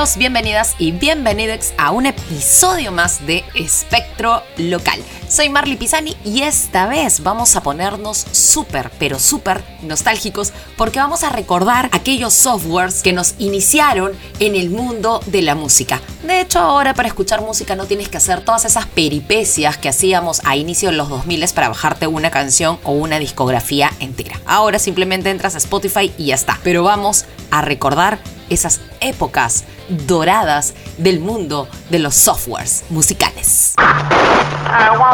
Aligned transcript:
Bienvenidas 0.00 0.76
y 0.78 0.92
bienvenidos 0.92 1.74
a 1.76 1.90
un 1.90 2.06
episodio 2.06 2.90
más 2.90 3.26
de 3.26 3.44
Espectro 3.54 4.42
Local. 4.56 4.98
Soy 5.30 5.48
Marley 5.48 5.76
Pisani 5.76 6.16
y 6.24 6.42
esta 6.42 6.88
vez 6.88 7.22
vamos 7.22 7.54
a 7.54 7.62
ponernos 7.62 8.26
súper, 8.32 8.90
pero 8.98 9.20
súper 9.20 9.62
nostálgicos 9.80 10.52
porque 10.76 10.98
vamos 10.98 11.22
a 11.22 11.28
recordar 11.28 11.88
aquellos 11.92 12.34
softwares 12.34 13.00
que 13.00 13.12
nos 13.12 13.36
iniciaron 13.38 14.10
en 14.40 14.56
el 14.56 14.70
mundo 14.70 15.20
de 15.26 15.42
la 15.42 15.54
música. 15.54 16.00
De 16.24 16.40
hecho, 16.40 16.58
ahora 16.58 16.94
para 16.94 17.06
escuchar 17.06 17.42
música 17.42 17.76
no 17.76 17.86
tienes 17.86 18.08
que 18.08 18.16
hacer 18.16 18.44
todas 18.44 18.64
esas 18.64 18.86
peripecias 18.86 19.78
que 19.78 19.88
hacíamos 19.88 20.40
a 20.44 20.56
inicio 20.56 20.90
de 20.90 20.96
los 20.96 21.08
2000 21.08 21.44
para 21.54 21.68
bajarte 21.68 22.08
una 22.08 22.32
canción 22.32 22.80
o 22.82 22.90
una 22.90 23.20
discografía 23.20 23.92
entera. 24.00 24.40
Ahora 24.46 24.80
simplemente 24.80 25.30
entras 25.30 25.54
a 25.54 25.58
Spotify 25.58 26.12
y 26.18 26.26
ya 26.26 26.34
está. 26.34 26.58
Pero 26.64 26.82
vamos 26.82 27.24
a 27.52 27.62
recordar 27.62 28.18
esas 28.48 28.80
épocas 29.00 29.62
doradas 30.06 30.74
del 30.98 31.20
mundo 31.20 31.68
de 31.88 32.00
los 32.00 32.16
softwares 32.16 32.82
musicales. 32.90 33.74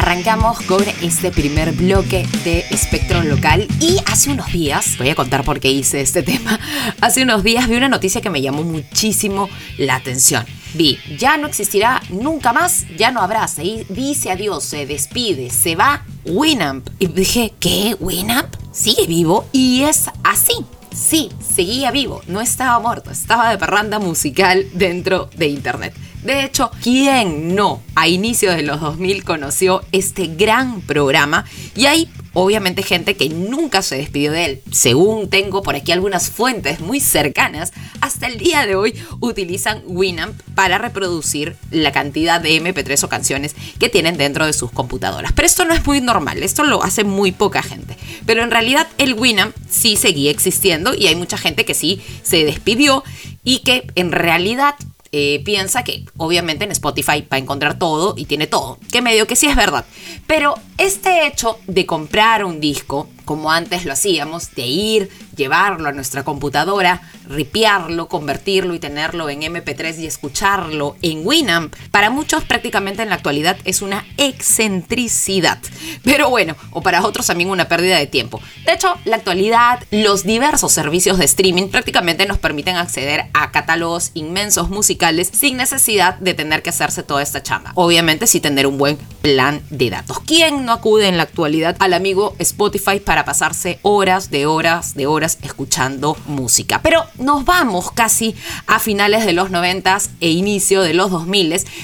Arrancamos 0.00 0.62
con 0.62 0.82
este 1.02 1.30
primer 1.30 1.72
bloque 1.72 2.26
de 2.42 2.60
Espectro 2.70 3.22
Local 3.22 3.68
y 3.80 3.98
hace 4.06 4.30
unos 4.30 4.50
días, 4.50 4.96
voy 4.96 5.10
a 5.10 5.14
contar 5.14 5.44
por 5.44 5.60
qué 5.60 5.70
hice 5.70 6.00
este 6.00 6.22
tema, 6.30 6.58
hace 7.02 7.22
unos 7.22 7.44
días 7.44 7.68
vi 7.68 7.76
una 7.76 7.90
noticia 7.90 8.22
que 8.22 8.30
me 8.30 8.40
llamó 8.40 8.62
muchísimo 8.62 9.50
la 9.76 9.96
atención. 9.96 10.46
Vi, 10.72 10.98
ya 11.18 11.36
no 11.36 11.46
existirá 11.46 12.00
nunca 12.08 12.54
más, 12.54 12.86
ya 12.96 13.10
no 13.10 13.20
habrá, 13.20 13.46
se 13.46 13.84
dice 13.90 14.30
adiós, 14.30 14.64
se 14.64 14.86
despide, 14.86 15.50
se 15.50 15.76
va 15.76 16.02
Winamp. 16.24 16.88
Y 16.98 17.08
dije, 17.08 17.52
¿qué? 17.60 17.94
¿Winamp? 18.00 18.54
¿Sigue 18.72 19.06
vivo? 19.06 19.48
Y 19.52 19.82
es 19.82 20.08
así. 20.24 20.64
Sí, 20.94 21.30
seguía 21.54 21.90
vivo, 21.90 22.22
no 22.26 22.40
estaba 22.40 22.80
muerto, 22.80 23.10
estaba 23.10 23.50
de 23.50 23.58
parranda 23.58 23.98
musical 23.98 24.66
dentro 24.72 25.28
de 25.36 25.48
internet. 25.48 25.94
De 26.22 26.44
hecho, 26.44 26.70
¿quién 26.82 27.54
no 27.54 27.82
a 27.94 28.06
inicios 28.06 28.54
de 28.54 28.62
los 28.62 28.80
2000 28.80 29.24
conoció 29.24 29.82
este 29.90 30.26
gran 30.26 30.82
programa? 30.82 31.46
Y 31.74 31.86
hay 31.86 32.08
obviamente 32.32 32.82
gente 32.82 33.16
que 33.16 33.28
nunca 33.28 33.82
se 33.82 33.96
despidió 33.96 34.32
de 34.32 34.44
él. 34.44 34.62
Según 34.70 35.30
tengo 35.30 35.62
por 35.62 35.74
aquí 35.74 35.92
algunas 35.92 36.30
fuentes 36.30 36.80
muy 36.80 37.00
cercanas, 37.00 37.72
hasta 38.00 38.26
el 38.26 38.38
día 38.38 38.66
de 38.66 38.76
hoy 38.76 38.94
utilizan 39.20 39.82
Winamp 39.86 40.38
para 40.54 40.78
reproducir 40.78 41.56
la 41.70 41.92
cantidad 41.92 42.40
de 42.40 42.62
MP3 42.62 43.02
o 43.04 43.08
canciones 43.08 43.56
que 43.78 43.88
tienen 43.88 44.16
dentro 44.16 44.46
de 44.46 44.52
sus 44.52 44.70
computadoras. 44.70 45.32
Pero 45.32 45.46
esto 45.46 45.64
no 45.64 45.74
es 45.74 45.84
muy 45.86 46.00
normal, 46.00 46.42
esto 46.42 46.64
lo 46.64 46.82
hace 46.82 47.04
muy 47.04 47.32
poca 47.32 47.62
gente. 47.62 47.96
Pero 48.26 48.42
en 48.42 48.50
realidad 48.50 48.86
el 48.98 49.14
Winamp 49.14 49.54
sí 49.68 49.96
seguía 49.96 50.30
existiendo 50.30 50.94
y 50.94 51.06
hay 51.06 51.16
mucha 51.16 51.38
gente 51.38 51.64
que 51.64 51.74
sí 51.74 52.00
se 52.22 52.44
despidió 52.44 53.02
y 53.42 53.60
que 53.60 53.90
en 53.94 54.12
realidad 54.12 54.74
eh, 55.12 55.42
piensa 55.44 55.82
que 55.82 56.04
obviamente 56.16 56.64
en 56.64 56.70
Spotify 56.70 57.22
va 57.22 57.36
a 57.36 57.38
encontrar 57.38 57.78
todo 57.78 58.14
y 58.16 58.26
tiene 58.26 58.46
todo, 58.46 58.78
que 58.92 59.02
medio 59.02 59.26
que 59.26 59.36
sí 59.36 59.46
es 59.46 59.56
verdad. 59.56 59.84
Pero 60.26 60.54
este 60.78 61.26
hecho 61.26 61.58
de 61.66 61.86
comprar 61.86 62.44
un 62.44 62.60
disco, 62.60 63.08
como 63.24 63.52
antes 63.52 63.84
lo 63.84 63.92
hacíamos, 63.92 64.54
de 64.54 64.66
ir, 64.66 65.10
llevarlo 65.36 65.88
a 65.88 65.92
nuestra 65.92 66.24
computadora, 66.24 67.00
ripiarlo, 67.28 68.08
convertirlo 68.08 68.74
y 68.74 68.78
tenerlo 68.78 69.28
en 69.28 69.42
MP3 69.42 69.98
y 69.98 70.06
escucharlo 70.06 70.96
en 71.02 71.26
Winamp, 71.26 71.74
para 71.90 72.10
muchos 72.10 72.44
prácticamente 72.44 73.02
en 73.02 73.08
la 73.08 73.14
actualidad 73.14 73.56
es 73.64 73.82
una 73.82 74.04
excentricidad. 74.16 75.58
Pero 76.02 76.28
bueno, 76.28 76.56
o 76.72 76.82
para 76.82 77.04
otros 77.04 77.26
también 77.26 77.50
una 77.50 77.68
pérdida 77.68 77.98
de 77.98 78.06
tiempo. 78.06 78.40
De 78.66 78.72
hecho, 78.72 78.94
la 79.04 79.16
actualidad, 79.16 79.82
los 79.90 80.24
diversos 80.24 80.72
servicios 80.72 81.18
de 81.18 81.24
streaming 81.24 81.68
prácticamente 81.68 82.26
nos 82.26 82.38
permiten 82.38 82.76
acceder 82.76 83.26
a 83.32 83.50
catálogos 83.50 84.10
inmensos 84.14 84.70
musicales 84.70 85.30
sin 85.32 85.56
necesidad 85.56 86.16
de 86.18 86.34
tener 86.34 86.62
que 86.62 86.70
hacerse 86.70 87.02
toda 87.02 87.22
esta 87.22 87.42
chamba. 87.42 87.72
Obviamente, 87.74 88.26
si 88.26 88.40
tener 88.40 88.66
un 88.66 88.78
buen 88.78 88.96
plan 89.22 89.62
de 89.70 89.90
datos. 89.90 90.20
¿Quién 90.20 90.64
no 90.64 90.72
acude 90.72 91.08
en 91.08 91.16
la 91.16 91.24
actualidad 91.24 91.76
al 91.78 91.92
amigo 91.92 92.34
Spotify 92.38 93.00
para 93.10 93.24
pasarse 93.24 93.80
horas 93.82 94.30
de 94.30 94.46
horas 94.46 94.94
de 94.94 95.08
horas 95.08 95.38
escuchando 95.42 96.16
música? 96.26 96.80
Pero 96.80 97.02
nos 97.18 97.44
vamos 97.44 97.90
casi 97.90 98.36
a 98.68 98.78
finales 98.78 99.26
de 99.26 99.32
los 99.32 99.50
90 99.50 99.98
e 100.20 100.30
inicio 100.30 100.82
de 100.82 100.94
los 100.94 101.10
2000 101.10 101.40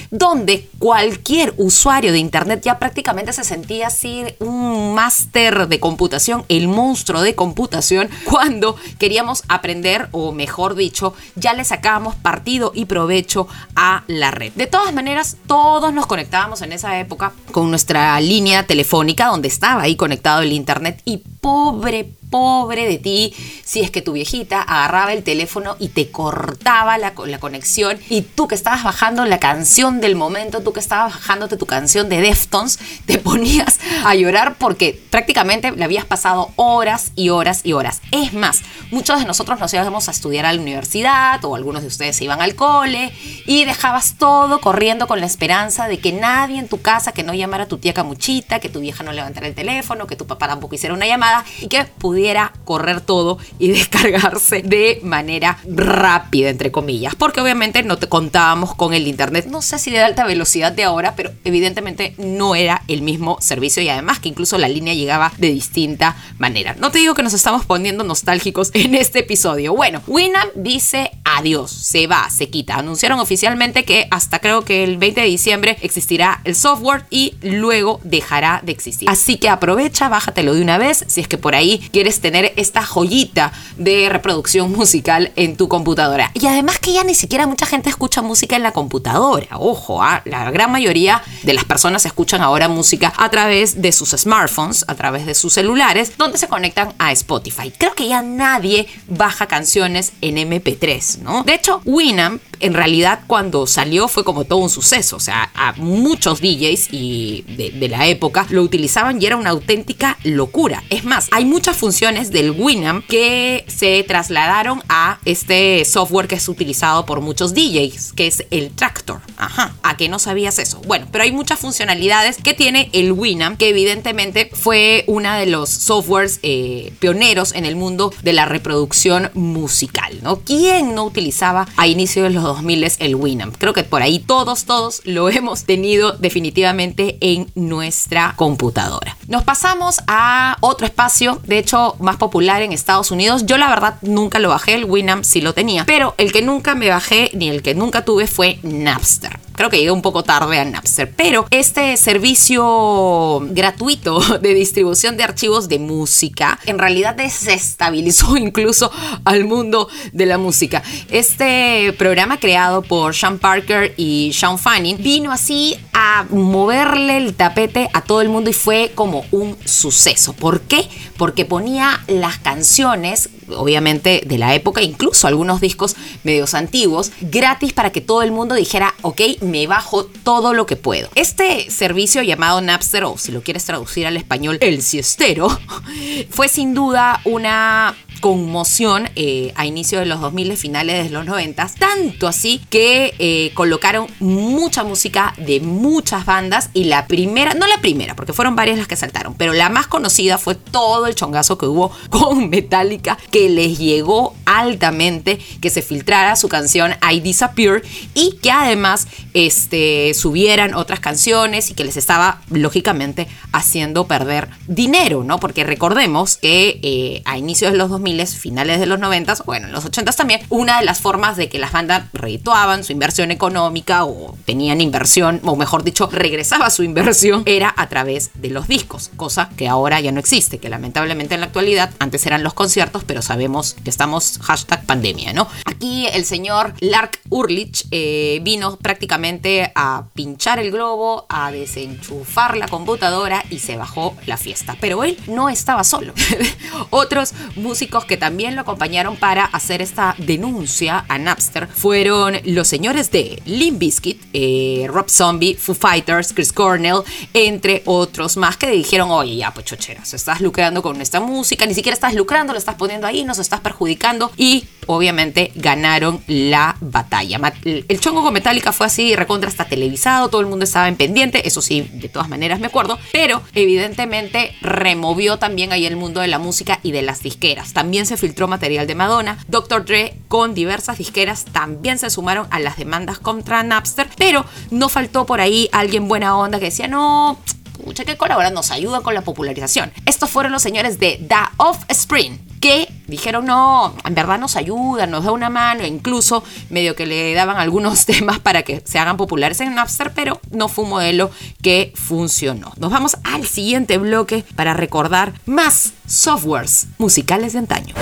donde 0.09 0.69
cualquier 0.79 1.53
usuario 1.57 2.13
de 2.13 2.19
internet 2.19 2.61
ya 2.63 2.79
prácticamente 2.79 3.33
se 3.33 3.43
sentía 3.43 3.87
así 3.87 4.23
un 4.39 4.93
máster 4.95 5.67
de 5.67 5.81
computación, 5.81 6.45
el 6.47 6.69
monstruo 6.69 7.21
de 7.21 7.35
computación, 7.35 8.09
cuando 8.23 8.77
queríamos 8.97 9.43
aprender, 9.49 10.07
o 10.13 10.31
mejor 10.31 10.75
dicho, 10.75 11.13
ya 11.35 11.53
le 11.53 11.65
sacábamos 11.65 12.15
partido 12.15 12.71
y 12.73 12.85
provecho 12.85 13.49
a 13.75 14.05
la 14.07 14.31
red. 14.31 14.53
De 14.53 14.67
todas 14.67 14.93
maneras, 14.93 15.35
todos 15.45 15.93
nos 15.93 16.05
conectábamos 16.05 16.61
en 16.61 16.71
esa 16.71 16.97
época 16.99 17.33
con 17.51 17.69
nuestra 17.69 18.17
línea 18.21 18.65
telefónica 18.65 19.27
donde 19.27 19.49
estaba 19.49 19.81
ahí 19.81 19.97
conectado 19.97 20.41
el 20.41 20.53
internet 20.53 21.01
y 21.03 21.16
pobre, 21.41 22.16
pobre 22.29 22.87
de 22.87 22.97
ti 22.97 23.33
si 23.63 23.81
es 23.81 23.91
que 23.91 24.01
tu 24.01 24.13
viejita 24.13 24.61
agarraba 24.61 25.13
el 25.13 25.23
teléfono 25.23 25.75
y 25.79 25.89
te 25.89 26.09
cortaba 26.11 26.97
la, 26.97 27.13
la, 27.25 27.39
conexión 27.39 27.99
y 28.09 28.21
tú 28.21 28.47
que 28.47 28.55
estabas 28.55 28.83
bajando 28.83 29.25
la 29.25 29.39
canción 29.39 30.01
del 30.01 30.15
momento, 30.15 30.61
tú 30.61 30.73
que 30.73 30.79
estabas 30.79 31.13
bajándote 31.13 31.57
tu 31.57 31.65
canción 31.65 32.09
de 32.09 32.21
Deftones, 32.21 32.79
te 33.05 33.17
ponías 33.17 33.79
a 34.05 34.15
llorar 34.15 34.55
porque 34.57 35.01
prácticamente 35.09 35.71
le 35.71 35.83
habías 35.83 36.05
pasado 36.05 36.51
horas 36.55 37.11
y 37.15 37.29
horas 37.29 37.61
y 37.63 37.73
horas. 37.73 38.01
Es 38.11 38.33
más, 38.33 38.61
muchos 38.91 39.19
de 39.19 39.25
nosotros 39.25 39.59
nos 39.59 39.73
íbamos 39.73 40.07
a 40.07 40.11
estudiar 40.11 40.45
a 40.45 40.53
la 40.53 40.61
universidad 40.61 41.43
o 41.45 41.55
algunos 41.55 41.81
de 41.81 41.87
ustedes 41.87 42.15
se 42.15 42.23
iban 42.23 42.41
al 42.41 42.55
cole 42.55 43.11
y 43.45 43.65
dejabas 43.65 44.15
todo 44.17 44.61
corriendo 44.61 45.07
con 45.07 45.19
la 45.19 45.25
esperanza 45.25 45.87
de 45.87 45.99
que 45.99 46.13
nadie 46.13 46.59
en 46.59 46.67
tu 46.67 46.81
casa, 46.81 47.11
que 47.11 47.23
no 47.23 47.33
llamara 47.33 47.63
a 47.63 47.67
tu 47.67 47.77
tía 47.77 47.93
camuchita, 47.93 48.59
que 48.59 48.69
tu 48.69 48.79
vieja 48.79 49.03
no 49.03 49.11
levantara 49.11 49.47
el 49.47 49.55
teléfono, 49.55 50.07
que 50.07 50.15
tu 50.15 50.25
papá 50.25 50.47
tampoco 50.47 50.75
hiciera 50.75 50.93
una 50.95 51.07
llamada 51.07 51.45
y 51.59 51.67
que 51.67 51.85
pudiera 51.85 52.16
correr 52.65 53.01
todo 53.01 53.37
y 53.59 53.67
descargarse 53.71 54.61
de 54.61 54.99
manera 55.03 55.59
rápida, 55.67 56.49
entre 56.49 56.71
comillas, 56.71 57.15
porque 57.15 57.41
obviamente 57.41 57.83
no 57.83 57.97
te 57.97 58.07
contábamos 58.07 58.75
con 58.75 58.93
el 58.93 59.07
internet, 59.07 59.47
no 59.47 59.61
sé 59.61 59.79
si 59.79 59.91
de 59.91 59.99
alta 59.99 60.25
velocidad 60.25 60.71
de 60.71 60.83
ahora, 60.83 61.15
pero 61.15 61.31
evidentemente 61.43 62.13
no 62.17 62.55
era 62.55 62.83
el 62.87 63.01
mismo 63.01 63.37
servicio 63.41 63.81
y 63.83 63.89
además 63.89 64.19
que 64.19 64.29
incluso 64.29 64.57
la 64.57 64.67
línea 64.67 64.93
llegaba 64.93 65.31
de 65.37 65.51
distinta 65.51 66.15
manera. 66.37 66.75
No 66.79 66.91
te 66.91 66.99
digo 66.99 67.13
que 67.13 67.23
nos 67.23 67.33
estamos 67.33 67.65
poniendo 67.65 68.03
nostálgicos 68.03 68.71
en 68.73 68.95
este 68.95 69.19
episodio. 69.19 69.75
Bueno, 69.75 70.01
Winamp 70.07 70.53
dice 70.55 71.11
adiós, 71.23 71.71
se 71.71 72.07
va, 72.07 72.29
se 72.29 72.49
quita. 72.49 72.75
Anunciaron 72.75 73.19
oficialmente 73.19 73.83
que 73.83 74.07
hasta 74.11 74.39
creo 74.39 74.63
que 74.63 74.83
el 74.83 74.97
20 74.97 75.21
de 75.21 75.27
diciembre 75.27 75.77
existirá 75.81 76.41
el 76.43 76.55
software 76.55 77.05
y 77.09 77.35
luego 77.41 77.99
dejará 78.03 78.61
de 78.63 78.71
existir. 78.71 79.09
Así 79.09 79.37
que 79.37 79.49
aprovecha, 79.49 80.09
bájatelo 80.09 80.53
de 80.53 80.61
una 80.61 80.77
vez 80.77 81.05
si 81.07 81.21
es 81.21 81.27
que 81.27 81.37
por 81.37 81.55
ahí 81.55 81.87
quieres 81.91 82.06
tener 82.21 82.53
esta 82.55 82.83
joyita 82.83 83.51
de 83.77 84.09
reproducción 84.09 84.71
musical 84.71 85.31
en 85.35 85.55
tu 85.55 85.67
computadora. 85.67 86.31
Y 86.33 86.47
además 86.47 86.79
que 86.79 86.93
ya 86.93 87.03
ni 87.03 87.15
siquiera 87.15 87.47
mucha 87.47 87.65
gente 87.65 87.89
escucha 87.89 88.21
música 88.21 88.55
en 88.55 88.63
la 88.63 88.71
computadora. 88.71 89.47
Ojo, 89.57 90.01
¿ah? 90.01 90.21
la 90.25 90.49
gran 90.51 90.71
mayoría 90.71 91.21
de 91.43 91.53
las 91.53 91.65
personas 91.65 92.05
escuchan 92.05 92.41
ahora 92.41 92.67
música 92.67 93.13
a 93.17 93.29
través 93.29 93.81
de 93.81 93.91
sus 93.91 94.09
smartphones, 94.11 94.85
a 94.87 94.95
través 94.95 95.25
de 95.25 95.35
sus 95.35 95.53
celulares, 95.53 96.13
donde 96.17 96.37
se 96.37 96.47
conectan 96.47 96.93
a 96.97 97.11
Spotify. 97.11 97.71
Creo 97.77 97.93
que 97.93 98.07
ya 98.07 98.21
nadie 98.21 98.87
baja 99.07 99.47
canciones 99.47 100.13
en 100.21 100.37
MP3, 100.37 101.19
¿no? 101.19 101.43
De 101.43 101.53
hecho, 101.53 101.81
Winamp 101.85 102.41
en 102.59 102.73
realidad 102.73 103.19
cuando 103.27 103.67
salió 103.67 104.07
fue 104.07 104.23
como 104.23 104.45
todo 104.45 104.59
un 104.59 104.69
suceso. 104.69 105.17
O 105.17 105.19
sea, 105.19 105.51
a 105.53 105.73
muchos 105.73 106.41
DJs 106.41 106.89
y 106.91 107.43
de, 107.55 107.71
de 107.71 107.87
la 107.87 108.07
época 108.07 108.45
lo 108.49 108.63
utilizaban 108.63 109.21
y 109.21 109.25
era 109.25 109.37
una 109.37 109.51
auténtica 109.51 110.17
locura. 110.23 110.83
Es 110.89 111.03
más, 111.03 111.27
hay 111.31 111.45
muchas 111.45 111.77
funciones 111.77 111.96
del 111.97 112.51
Winamp 112.51 113.07
que 113.07 113.65
se 113.67 114.03
trasladaron 114.03 114.83
a 114.87 115.17
este 115.25 115.83
software 115.83 116.27
que 116.27 116.35
es 116.35 116.47
utilizado 116.47 117.07
por 117.07 117.21
muchos 117.21 117.55
DJs, 117.55 118.13
que 118.13 118.27
es 118.27 118.45
el 118.51 118.69
Tractor. 118.69 119.19
Ajá, 119.35 119.73
¿a 119.81 119.97
que 119.97 120.07
no 120.07 120.19
sabías 120.19 120.59
eso? 120.59 120.79
Bueno, 120.85 121.07
pero 121.11 121.23
hay 121.23 121.31
muchas 121.31 121.59
funcionalidades 121.59 122.37
que 122.37 122.53
tiene 122.53 122.91
el 122.93 123.13
Winamp, 123.13 123.57
que 123.57 123.69
evidentemente 123.69 124.51
fue 124.53 125.05
uno 125.07 125.33
de 125.33 125.47
los 125.47 125.69
softwares 125.69 126.39
eh, 126.43 126.93
pioneros 126.99 127.55
en 127.55 127.65
el 127.65 127.75
mundo 127.75 128.13
de 128.21 128.33
la 128.33 128.45
reproducción 128.45 129.31
musical, 129.33 130.19
¿no? 130.21 130.41
¿Quién 130.41 130.93
no 130.93 131.03
utilizaba 131.03 131.67
a 131.77 131.87
inicio 131.87 132.23
de 132.23 132.29
los 132.29 132.43
2000 132.43 132.91
el 132.99 133.15
Winamp? 133.15 133.55
Creo 133.57 133.73
que 133.73 133.83
por 133.83 134.03
ahí 134.03 134.19
todos, 134.19 134.65
todos 134.65 135.01
lo 135.03 135.29
hemos 135.31 135.63
tenido 135.63 136.11
definitivamente 136.11 137.17
en 137.21 137.49
nuestra 137.55 138.35
computadora. 138.35 139.17
Nos 139.27 139.43
pasamos 139.43 139.97
a 140.05 140.57
otro 140.61 140.85
espacio, 140.85 141.41
de 141.43 141.57
hecho 141.57 141.86
más 141.99 142.17
popular 142.17 142.61
en 142.61 142.71
Estados 142.71 143.11
Unidos. 143.11 143.45
Yo 143.45 143.57
la 143.57 143.69
verdad 143.69 143.95
nunca 144.01 144.39
lo 144.39 144.49
bajé, 144.49 144.73
el 144.75 144.85
Winamp 144.85 145.23
sí 145.23 145.41
lo 145.41 145.53
tenía, 145.53 145.85
pero 145.85 146.15
el 146.17 146.31
que 146.31 146.41
nunca 146.41 146.75
me 146.75 146.89
bajé 146.89 147.31
ni 147.33 147.49
el 147.49 147.61
que 147.61 147.75
nunca 147.75 148.03
tuve 148.03 148.27
fue 148.27 148.59
Napster. 148.63 149.39
Creo 149.53 149.71
que 149.71 149.77
llegué 149.77 149.89
un 149.89 150.03
poco 150.03 150.23
tarde 150.23 150.59
a 150.59 150.65
Napster, 150.65 151.11
pero 151.15 151.47
este 151.49 151.97
servicio 151.97 153.39
gratuito 153.49 154.19
de 154.41 154.53
distribución 154.53 155.17
de 155.17 155.23
archivos 155.23 155.67
de 155.67 155.79
música 155.79 156.59
en 156.65 156.77
realidad 156.77 157.15
desestabilizó 157.15 158.37
incluso 158.37 158.91
al 159.23 159.45
mundo 159.45 159.89
de 160.13 160.25
la 160.25 160.37
música. 160.37 160.83
Este 161.09 161.93
programa 161.97 162.39
creado 162.39 162.81
por 162.83 163.15
Sean 163.15 163.39
Parker 163.39 163.93
y 163.97 164.31
Sean 164.33 164.59
Fanning 164.59 164.97
vino 164.97 165.31
así 165.31 165.75
a 165.93 166.25
moverle 166.29 167.17
el 167.17 167.33
tapete 167.33 167.89
a 167.93 168.01
todo 168.01 168.21
el 168.21 168.29
mundo 168.29 168.49
y 168.49 168.53
fue 168.53 168.91
como 168.93 169.25
un 169.31 169.57
suceso. 169.65 170.33
¿Por 170.33 170.61
qué? 170.61 170.87
Porque 171.17 171.45
ponía 171.45 171.76
las 172.07 172.37
canciones, 172.37 173.29
obviamente 173.49 174.21
de 174.25 174.37
la 174.37 174.53
época, 174.55 174.81
incluso 174.81 175.27
algunos 175.27 175.61
discos 175.61 175.95
medios 176.23 176.53
antiguos, 176.53 177.11
gratis 177.21 177.73
para 177.73 177.91
que 177.91 178.01
todo 178.01 178.21
el 178.21 178.31
mundo 178.31 178.55
dijera, 178.55 178.93
ok, 179.01 179.21
me 179.41 179.67
bajo 179.67 180.05
todo 180.05 180.53
lo 180.53 180.65
que 180.65 180.75
puedo. 180.75 181.09
Este 181.15 181.69
servicio 181.69 182.21
llamado 182.23 182.61
Napster, 182.61 183.03
o 183.03 183.17
si 183.17 183.31
lo 183.31 183.41
quieres 183.41 183.65
traducir 183.65 184.07
al 184.07 184.17
español, 184.17 184.57
el 184.61 184.81
siestero, 184.81 185.49
fue 186.29 186.47
sin 186.47 186.73
duda 186.73 187.21
una 187.23 187.95
conmoción 188.19 189.09
eh, 189.15 189.53
a 189.55 189.65
inicio 189.65 189.99
de 189.99 190.05
los 190.05 190.21
2000, 190.21 190.57
finales 190.57 191.03
de 191.03 191.09
los 191.09 191.25
90, 191.25 191.67
tanto 191.79 192.27
así 192.27 192.61
que 192.69 193.13
eh, 193.19 193.51
colocaron 193.53 194.07
mucha 194.19 194.83
música 194.83 195.33
de 195.37 195.59
muchas 195.59 196.25
bandas 196.25 196.69
y 196.73 196.85
la 196.85 197.07
primera, 197.07 197.53
no 197.53 197.67
la 197.67 197.79
primera, 197.81 198.15
porque 198.15 198.33
fueron 198.33 198.55
varias 198.55 198.77
las 198.77 198.87
que 198.87 198.95
saltaron, 198.95 199.35
pero 199.35 199.53
la 199.53 199.69
más 199.69 199.87
conocida 199.87 200.37
fue 200.37 200.55
todo 200.55 201.07
el 201.07 201.15
chongazo 201.15 201.57
que 201.57 201.65
hubo 201.65 201.91
con 202.09 202.49
Metallica, 202.49 203.17
que 203.31 203.49
les 203.49 203.77
llegó 203.77 204.35
altamente 204.45 205.39
que 205.61 205.69
se 205.69 205.81
filtrara 205.81 206.35
su 206.35 206.49
canción 206.49 206.93
I 207.11 207.19
Disappear 207.19 207.81
y 208.13 208.37
que 208.41 208.51
además 208.51 209.07
este, 209.33 210.13
subieran 210.13 210.73
otras 210.73 210.99
canciones 210.99 211.69
y 211.69 211.73
que 211.73 211.83
les 211.83 211.97
estaba 211.97 212.41
lógicamente 212.49 213.27
haciendo 213.51 214.07
perder 214.07 214.49
dinero, 214.67 215.23
¿no? 215.23 215.39
Porque 215.39 215.63
recordemos 215.63 216.37
que 216.37 216.79
eh, 216.81 217.21
a 217.25 217.37
inicios 217.37 217.71
de 217.71 217.77
los 217.77 217.89
2000 217.89 218.06
finales 218.35 218.79
de 218.79 218.85
los 218.85 218.99
90, 218.99 219.35
bueno, 219.45 219.67
en 219.67 219.73
los 219.73 219.85
80 219.85 220.11
también, 220.13 220.41
una 220.49 220.79
de 220.79 220.85
las 220.85 220.99
formas 220.99 221.37
de 221.37 221.49
que 221.49 221.59
las 221.59 221.71
bandas 221.71 222.05
redituaban 222.13 222.83
su 222.83 222.91
inversión 222.91 223.31
económica 223.31 224.05
o 224.05 224.35
tenían 224.45 224.81
inversión, 224.81 225.41
o 225.43 225.55
mejor 225.55 225.83
dicho, 225.83 226.09
regresaba 226.11 226.69
su 226.69 226.83
inversión, 226.83 227.43
era 227.45 227.73
a 227.75 227.89
través 227.89 228.31
de 228.35 228.49
los 228.49 228.67
discos, 228.67 229.11
cosa 229.15 229.49
que 229.57 229.67
ahora 229.67 229.99
ya 229.99 230.11
no 230.11 230.19
existe, 230.19 230.59
que 230.59 230.69
lamentablemente 230.69 231.35
en 231.35 231.41
la 231.41 231.47
actualidad, 231.47 231.91
antes 231.99 232.25
eran 232.25 232.43
los 232.43 232.53
conciertos, 232.53 233.03
pero 233.03 233.21
sabemos 233.21 233.75
que 233.83 233.89
estamos 233.89 234.39
hashtag 234.41 234.85
pandemia, 234.85 235.33
¿no? 235.33 235.47
Aquí 235.65 236.07
el 236.07 236.25
señor 236.25 236.73
Lark 236.79 237.19
Urlich 237.29 237.85
eh, 237.91 238.39
vino 238.43 238.77
prácticamente 238.77 239.71
a 239.75 240.05
pinchar 240.13 240.59
el 240.59 240.71
globo, 240.71 241.25
a 241.29 241.51
desenchufar 241.51 242.57
la 242.57 242.67
computadora 242.67 243.43
y 243.49 243.59
se 243.59 243.77
bajó 243.77 244.15
la 244.25 244.37
fiesta. 244.37 244.75
Pero 244.79 245.03
él 245.03 245.17
no 245.27 245.49
estaba 245.49 245.83
solo. 245.83 246.13
Otros 246.89 247.33
músicos 247.55 247.96
que 248.05 248.17
también 248.17 248.55
lo 248.55 248.61
acompañaron 248.61 249.17
para 249.17 249.45
hacer 249.45 249.81
esta 249.81 250.15
denuncia 250.17 251.05
a 251.07 251.17
Napster 251.17 251.67
fueron 251.67 252.35
los 252.43 252.67
señores 252.67 253.11
de 253.11 253.41
Limp 253.45 253.79
Bizkit, 253.79 254.21
eh, 254.33 254.85
Rob 254.89 255.09
Zombie, 255.09 255.55
Foo 255.55 255.75
Fighters, 255.75 256.33
Chris 256.33 256.51
Cornell, 256.51 257.01
entre 257.33 257.83
otros 257.85 258.37
más 258.37 258.57
que 258.57 258.69
dijeron, 258.69 259.11
oye, 259.11 259.37
ya, 259.37 259.53
pues 259.53 259.65
chocheras, 259.65 260.13
estás 260.13 260.41
lucrando 260.41 260.81
con 260.81 261.01
esta 261.01 261.19
música, 261.19 261.65
ni 261.65 261.73
siquiera 261.73 261.93
estás 261.93 262.13
lucrando, 262.13 262.53
lo 262.53 262.59
estás 262.59 262.75
poniendo 262.75 263.07
ahí, 263.07 263.23
nos 263.23 263.39
estás 263.39 263.61
perjudicando 263.61 264.31
y 264.37 264.65
obviamente 264.87 265.51
ganaron 265.55 266.21
la 266.27 266.77
batalla. 266.79 267.39
El 267.63 267.99
chongo 267.99 268.23
con 268.23 268.33
Metallica 268.33 268.71
fue 268.71 268.87
así, 268.87 269.15
recontra 269.15 269.49
hasta 269.49 269.65
televisado, 269.65 270.29
todo 270.29 270.41
el 270.41 270.47
mundo 270.47 270.65
estaba 270.65 270.87
en 270.87 270.95
pendiente, 270.95 271.47
eso 271.47 271.61
sí, 271.61 271.89
de 271.93 272.09
todas 272.09 272.29
maneras 272.29 272.59
me 272.59 272.67
acuerdo, 272.67 272.97
pero 273.11 273.41
evidentemente 273.53 274.55
removió 274.61 275.37
también 275.37 275.71
ahí 275.71 275.85
el 275.85 275.95
mundo 275.95 276.21
de 276.21 276.27
la 276.27 276.39
música 276.39 276.79
y 276.83 276.91
de 276.91 277.01
las 277.01 277.21
disqueras. 277.23 277.73
También 277.73 277.86
se 278.05 278.17
filtró 278.17 278.47
material 278.47 278.87
de 278.87 278.95
Madonna, 278.95 279.37
Dr. 279.47 279.85
Dre 279.85 280.17
con 280.27 280.53
diversas 280.53 280.97
disqueras 280.97 281.45
también 281.45 281.97
se 281.99 282.09
sumaron 282.09 282.47
a 282.51 282.59
las 282.59 282.77
demandas 282.77 283.19
contra 283.19 283.63
Napster, 283.63 284.09
pero 284.17 284.45
no 284.71 284.89
faltó 284.89 285.25
por 285.25 285.41
ahí 285.41 285.69
alguien 285.71 286.07
buena 286.07 286.37
onda 286.37 286.59
que 286.59 286.65
decía, 286.65 286.87
no, 286.87 287.37
pucha, 287.83 288.05
que 288.05 288.17
colaboran, 288.17 288.53
nos 288.53 288.71
ayudan 288.71 289.01
con 289.03 289.13
la 289.13 289.21
popularización. 289.21 289.91
Estos 290.05 290.29
fueron 290.29 290.51
los 290.51 290.61
señores 290.61 290.99
de 290.99 291.23
The 291.27 291.35
Offspring 291.57 292.46
que 292.59 292.91
dijeron, 293.07 293.45
no, 293.45 293.95
en 294.05 294.15
verdad 294.15 294.39
nos 294.39 294.55
ayudan, 294.55 295.11
nos 295.11 295.23
da 295.23 295.31
una 295.31 295.49
mano, 295.49 295.85
incluso 295.85 296.43
medio 296.69 296.95
que 296.95 297.05
le 297.05 297.33
daban 297.33 297.57
algunos 297.57 298.05
temas 298.07 298.39
para 298.39 298.63
que 298.63 298.81
se 298.85 298.99
hagan 298.99 299.17
populares 299.17 299.59
en 299.61 299.75
Napster, 299.75 300.11
pero 300.13 300.39
no 300.51 300.67
fue 300.67 300.83
un 300.83 300.91
modelo 300.91 301.31
que 301.61 301.93
funcionó. 301.95 302.73
Nos 302.77 302.91
vamos 302.91 303.17
al 303.23 303.45
siguiente 303.45 303.97
bloque 303.97 304.43
para 304.55 304.73
recordar 304.73 305.33
más 305.45 305.93
softwares 306.05 306.87
musicales 306.97 307.53
de 307.53 307.59
antaño. 307.59 307.95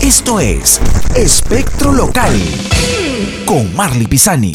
Esto 0.00 0.40
es 0.40 0.80
Espectro 1.14 1.92
Local 1.92 2.32
con 3.46 3.74
Marley 3.74 4.06
Pisani. 4.06 4.54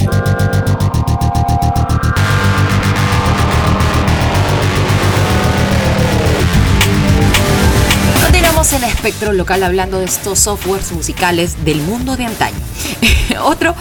En 8.73 8.83
espectro 8.83 9.31
local 9.31 9.63
hablando 9.63 9.99
de 9.99 10.05
estos 10.05 10.39
softwares 10.39 10.91
musicales 10.91 11.63
del 11.63 11.77
mundo 11.77 12.17
de 12.17 12.25
antaño. 12.25 12.57
Otro 13.43 13.73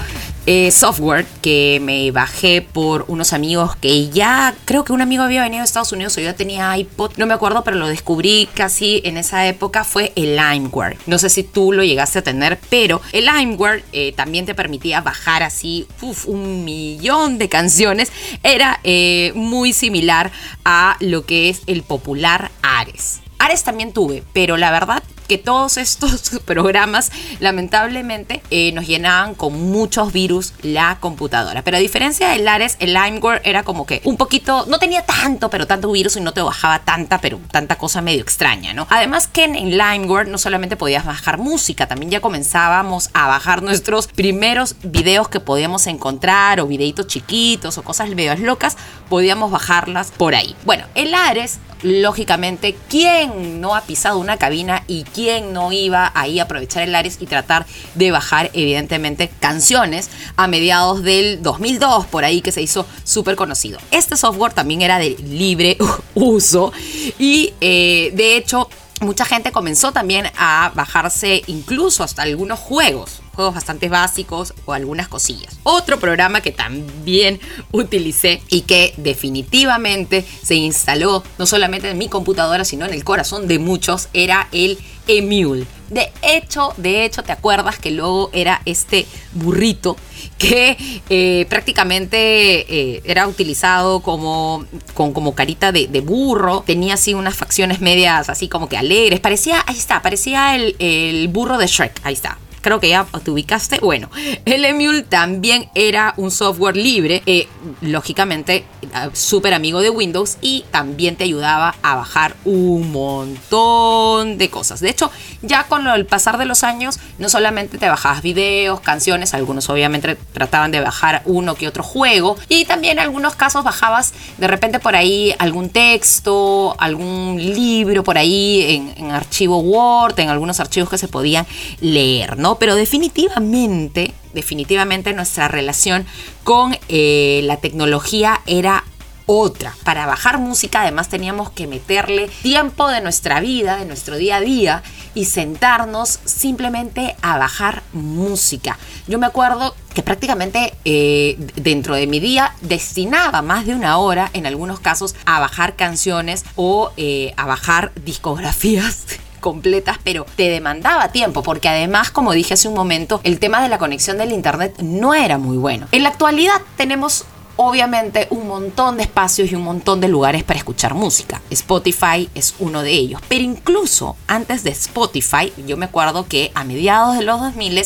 eh, 0.46 0.70
software 0.70 1.26
que 1.42 1.80
me 1.82 2.12
bajé 2.12 2.62
por 2.62 3.04
unos 3.08 3.32
amigos 3.32 3.74
que 3.74 4.10
ya 4.10 4.54
creo 4.64 4.84
que 4.84 4.92
un 4.92 5.00
amigo 5.00 5.24
había 5.24 5.42
venido 5.42 5.62
de 5.62 5.64
Estados 5.64 5.90
Unidos 5.90 6.16
o 6.18 6.20
yo 6.20 6.34
tenía 6.36 6.76
iPod, 6.76 7.12
no 7.16 7.26
me 7.26 7.34
acuerdo, 7.34 7.64
pero 7.64 7.76
lo 7.76 7.88
descubrí 7.88 8.48
casi 8.54 9.00
en 9.04 9.16
esa 9.16 9.46
época 9.48 9.82
fue 9.82 10.12
el 10.14 10.36
LimeWare. 10.36 10.98
No 11.06 11.18
sé 11.18 11.30
si 11.30 11.42
tú 11.42 11.72
lo 11.72 11.82
llegaste 11.82 12.20
a 12.20 12.22
tener, 12.22 12.60
pero 12.70 13.00
el 13.12 13.26
LimeWare 13.26 13.82
eh, 13.93 14.12
también 14.12 14.46
te 14.46 14.55
permitía 14.55 15.00
bajar 15.00 15.43
así 15.43 15.88
un 16.26 16.64
millón 16.64 17.38
de 17.38 17.48
canciones. 17.48 18.12
Era 18.44 18.78
eh, 18.84 19.32
muy 19.34 19.72
similar 19.72 20.31
a 20.64 20.96
lo 21.00 21.26
que 21.26 21.48
es 21.48 21.62
el 21.66 21.82
popular 21.82 22.52
Ares. 22.62 23.20
Ares 23.46 23.62
también 23.62 23.93
tuve, 23.93 24.24
pero 24.32 24.56
la 24.56 24.72
verdad 24.72 25.05
que 25.26 25.38
todos 25.38 25.76
estos 25.76 26.40
programas 26.44 27.10
lamentablemente 27.40 28.42
eh, 28.50 28.72
nos 28.72 28.86
llenaban 28.86 29.34
con 29.34 29.70
muchos 29.70 30.12
virus 30.12 30.52
la 30.62 30.98
computadora. 31.00 31.62
Pero 31.62 31.76
a 31.76 31.80
diferencia 31.80 32.28
del 32.28 32.46
Ares, 32.46 32.76
el 32.78 32.94
LimeWare 32.94 33.42
era 33.44 33.62
como 33.62 33.86
que 33.86 34.00
un 34.04 34.16
poquito, 34.16 34.66
no 34.68 34.78
tenía 34.78 35.04
tanto, 35.04 35.50
pero 35.50 35.66
tanto 35.66 35.90
virus 35.90 36.16
y 36.16 36.20
no 36.20 36.32
te 36.32 36.42
bajaba 36.42 36.80
tanta, 36.80 37.20
pero 37.20 37.40
tanta 37.50 37.76
cosa 37.76 38.00
medio 38.00 38.22
extraña, 38.22 38.72
¿no? 38.72 38.86
Además 38.90 39.28
que 39.28 39.44
en 39.44 39.54
LimeWare 39.54 40.28
no 40.28 40.38
solamente 40.38 40.76
podías 40.76 41.04
bajar 41.04 41.38
música, 41.38 41.86
también 41.86 42.10
ya 42.10 42.20
comenzábamos 42.20 43.10
a 43.12 43.26
bajar 43.26 43.62
nuestros 43.62 44.06
primeros 44.06 44.76
videos 44.82 45.28
que 45.28 45.40
podíamos 45.40 45.86
encontrar 45.86 46.60
o 46.60 46.66
videitos 46.66 47.06
chiquitos 47.06 47.78
o 47.78 47.82
cosas 47.82 48.08
medio 48.10 48.36
locas, 48.40 48.76
podíamos 49.08 49.50
bajarlas 49.50 50.10
por 50.10 50.34
ahí. 50.34 50.54
Bueno, 50.64 50.84
el 50.94 51.14
Ares 51.14 51.58
lógicamente, 51.82 52.76
¿quién 52.88 53.60
no 53.60 53.74
ha 53.74 53.82
pisado 53.82 54.18
una 54.18 54.36
cabina 54.36 54.82
y 54.88 55.04
quién 55.17 55.55
no 55.55 55.73
iba 55.73 56.13
ahí 56.15 56.41
a 56.41 56.43
aprovechar 56.43 56.82
el 56.82 56.94
Ares 56.94 57.17
y 57.20 57.27
tratar 57.27 57.65
de 57.94 58.11
bajar, 58.11 58.51
evidentemente, 58.53 59.31
canciones 59.41 60.11
a 60.37 60.46
mediados 60.46 61.03
del 61.03 61.43
2002, 61.43 62.05
por 62.05 62.27
ahí 62.27 62.43
que 62.43 62.53
se 62.53 62.61
hizo 62.61 62.85
súper 63.03 63.35
conocido? 63.35 63.79
Este 63.91 64.19
software 64.19 64.53
también 64.53 64.82
era 64.82 64.99
de 64.99 65.17
libre 65.17 65.79
uso 66.15 66.70
y 67.19 67.55
eh, 67.63 68.11
de 68.13 68.37
hecho 68.37 68.69
mucha 69.01 69.25
gente 69.25 69.53
comenzó 69.53 69.91
también 69.91 70.27
a 70.37 70.70
bajarse 70.75 71.43
incluso 71.46 72.05
hasta 72.05 72.23
algunos 72.23 72.58
juegos 72.58 73.23
juegos 73.36 73.55
bastante 73.55 73.88
básicos 73.88 74.55
o 74.64 74.72
algunas 74.72 75.08
cosillas. 75.08 75.58
Otro 75.62 76.00
programa 76.00 76.40
que 76.40 76.50
también 76.50 77.38
utilicé 77.70 78.43
y 78.48 78.62
que 78.62 78.94
definitivamente 78.96 80.24
se 80.43 80.56
instaló 80.56 81.22
no 81.38 81.46
solamente 81.46 81.90
en 81.90 81.98
mi 81.98 82.08
computadora, 82.08 82.64
sino 82.64 82.86
en 82.86 82.94
el 82.94 83.05
corazón 83.05 83.46
de 83.46 83.58
muchos, 83.58 84.08
era 84.12 84.48
el 84.50 84.78
Emule. 85.06 85.66
De 85.88 86.10
hecho, 86.22 86.72
de 86.78 87.05
hecho, 87.05 87.22
¿te 87.22 87.31
acuerdas 87.31 87.78
que 87.78 87.93
luego 87.93 88.31
era 88.32 88.60
este 88.64 89.06
burrito 89.34 89.96
que 90.36 90.76
eh, 91.08 91.46
prácticamente 91.48 92.16
eh, 92.16 93.02
era 93.05 93.28
utilizado 93.28 94.00
como, 94.00 94.64
con, 94.94 95.12
como 95.12 95.36
carita 95.36 95.70
de, 95.70 95.86
de, 95.86 96.00
burro? 96.00 96.64
Tenía 96.66 96.94
así 96.94 97.14
unas 97.14 97.36
facciones 97.36 97.81
medias 97.81 98.28
así 98.28 98.48
como 98.48 98.69
que 98.69 98.76
alegres. 98.76 99.20
Parecía, 99.20 99.62
ahí 99.66 99.78
está, 99.78 100.02
parecía 100.02 100.56
el, 100.56 100.74
el 100.81 101.28
burro 101.28 101.56
de 101.56 101.69
Shrek. 101.69 102.00
Ahí 102.02 102.14
está 102.14 102.38
creo 102.67 102.81
que 102.81 102.89
ya 102.89 103.06
te 103.23 103.31
ubicaste. 103.31 103.79
Bueno, 103.79 104.11
el 104.44 104.65
Emule 104.65 105.03
también 105.03 105.69
era 105.77 106.15
un 106.17 106.32
software 106.32 106.77
libre, 106.77 107.23
eh, 107.25 107.46
lógicamente 107.81 108.65
súper 109.13 109.55
amigo 109.55 109.81
de 109.81 109.91
Windows 109.91 110.39
y 110.41 110.65
también 110.70 111.17
te 111.17 111.25
ayudaba 111.25 111.75
a 111.82 111.96
bajar 111.96 112.35
un 112.44 112.91
montón 112.91 114.39
de 114.39 114.51
cosas. 114.51 114.81
De 114.81 114.91
hecho, 114.91 115.11
ya 115.43 115.65
con 115.65 115.87
el 115.87 116.06
pasar 116.06 116.39
de 116.39 116.44
los 116.44 116.65
años, 116.65 116.99
no 117.19 117.29
solamente 117.29 117.79
te 117.79 117.89
bajabas 117.89 118.23
videos, 118.23 118.81
canciones, 118.81 119.35
algunos 119.35 119.69
obviamente 119.69 120.17
trataban 120.32 120.70
de 120.70 120.81
bajar 120.81 121.23
uno 121.25 121.55
que 121.55 121.69
otro 121.69 121.82
juego 121.82 122.37
y 122.49 122.65
también 122.65 122.94
en 122.94 123.01
algunos 123.01 123.35
casos 123.37 123.65
bajabas 123.65 124.13
de 124.39 124.49
repente 124.49 124.79
por 124.79 124.96
ahí 124.96 125.35
algún 125.39 125.69
texto, 125.69 126.75
algún 126.79 127.37
libro 127.39 128.03
por 128.03 128.19
ahí 128.19 128.65
en, 128.69 128.94
en 128.96 129.11
archivo 129.13 129.58
Word, 129.58 130.19
en 130.19 130.31
algunos 130.31 130.61
archivos 130.61 130.89
que 130.89 130.99
se 130.99 131.08
podían 131.08 131.46
leer, 131.81 132.39
Pero 132.58 132.75
definitivamente, 132.75 134.13
definitivamente 134.32 135.13
nuestra 135.13 135.48
relación 135.48 136.06
con 136.44 136.77
eh, 136.89 137.41
la 137.44 137.58
tecnología 137.58 138.41
era 138.46 138.84
otra. 139.27 139.75
Para 139.84 140.06
bajar 140.06 140.39
música 140.39 140.82
además 140.82 141.08
teníamos 141.08 141.51
que 141.51 141.67
meterle 141.67 142.29
tiempo 142.43 142.89
de 142.89 143.01
nuestra 143.01 143.41
vida, 143.41 143.77
de 143.77 143.84
nuestro 143.84 144.17
día 144.17 144.36
a 144.36 144.41
día 144.41 144.82
y 145.15 145.25
sentarnos 145.25 146.20
simplemente 146.25 147.17
a 147.22 147.36
bajar 147.36 147.82
música. 147.93 148.79
Yo 149.08 149.19
me 149.19 149.27
acuerdo 149.27 149.75
que 149.94 150.03
prácticamente 150.03 150.75
eh, 150.84 151.36
dentro 151.56 151.96
de 151.96 152.06
mi 152.06 152.20
día 152.20 152.55
destinaba 152.60 153.43
más 153.43 153.67
de 153.67 153.75
una 153.75 153.98
hora 153.98 154.31
en 154.32 154.46
algunos 154.46 154.79
casos 154.79 155.17
a 155.25 155.41
bajar 155.41 155.75
canciones 155.75 156.44
o 156.55 156.93
eh, 156.96 157.34
a 157.36 157.46
bajar 157.46 157.93
discografías 158.05 159.06
completas, 159.46 159.98
pero 160.03 160.26
te 160.34 160.50
demandaba 160.50 161.12
tiempo, 161.12 161.44
porque 161.44 161.69
además, 161.69 162.10
como 162.10 162.32
dije 162.32 162.55
hace 162.55 162.67
un 162.67 162.74
momento, 162.74 163.20
el 163.22 163.38
tema 163.38 163.62
de 163.62 163.69
la 163.69 163.79
conexión 163.79 164.19
del 164.19 164.32
Internet 164.32 164.74
no 164.82 165.15
era 165.15 165.38
muy 165.38 165.56
bueno. 165.56 165.86
En 165.93 166.03
la 166.03 166.08
actualidad 166.08 166.60
tenemos 166.76 167.26
obviamente 167.55 168.26
un 168.31 168.48
montón 168.48 168.96
de 168.96 169.05
espacios 169.05 169.53
y 169.53 169.55
un 169.55 169.62
montón 169.62 170.00
de 170.00 170.08
lugares 170.08 170.43
para 170.43 170.58
escuchar 170.58 170.94
música. 170.94 171.41
Spotify 171.50 172.29
es 172.34 172.56
uno 172.58 172.82
de 172.82 172.91
ellos. 172.91 173.20
Pero 173.29 173.44
incluso 173.44 174.17
antes 174.26 174.65
de 174.65 174.70
Spotify, 174.70 175.53
yo 175.65 175.76
me 175.76 175.84
acuerdo 175.84 176.26
que 176.26 176.50
a 176.56 176.65
mediados 176.65 177.17
de 177.17 177.22
los 177.22 177.41
2000 177.41 177.79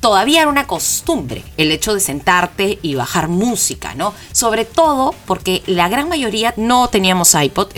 todavía 0.00 0.42
era 0.42 0.50
una 0.50 0.66
costumbre 0.66 1.44
el 1.56 1.72
hecho 1.72 1.94
de 1.94 2.00
sentarte 2.00 2.78
y 2.82 2.94
bajar 2.94 3.28
música, 3.28 3.94
¿no? 3.94 4.14
Sobre 4.32 4.64
todo 4.64 5.14
porque 5.26 5.62
la 5.66 5.88
gran 5.88 6.08
mayoría 6.08 6.54
no 6.56 6.88
teníamos 6.88 7.34
iPod, 7.34 7.68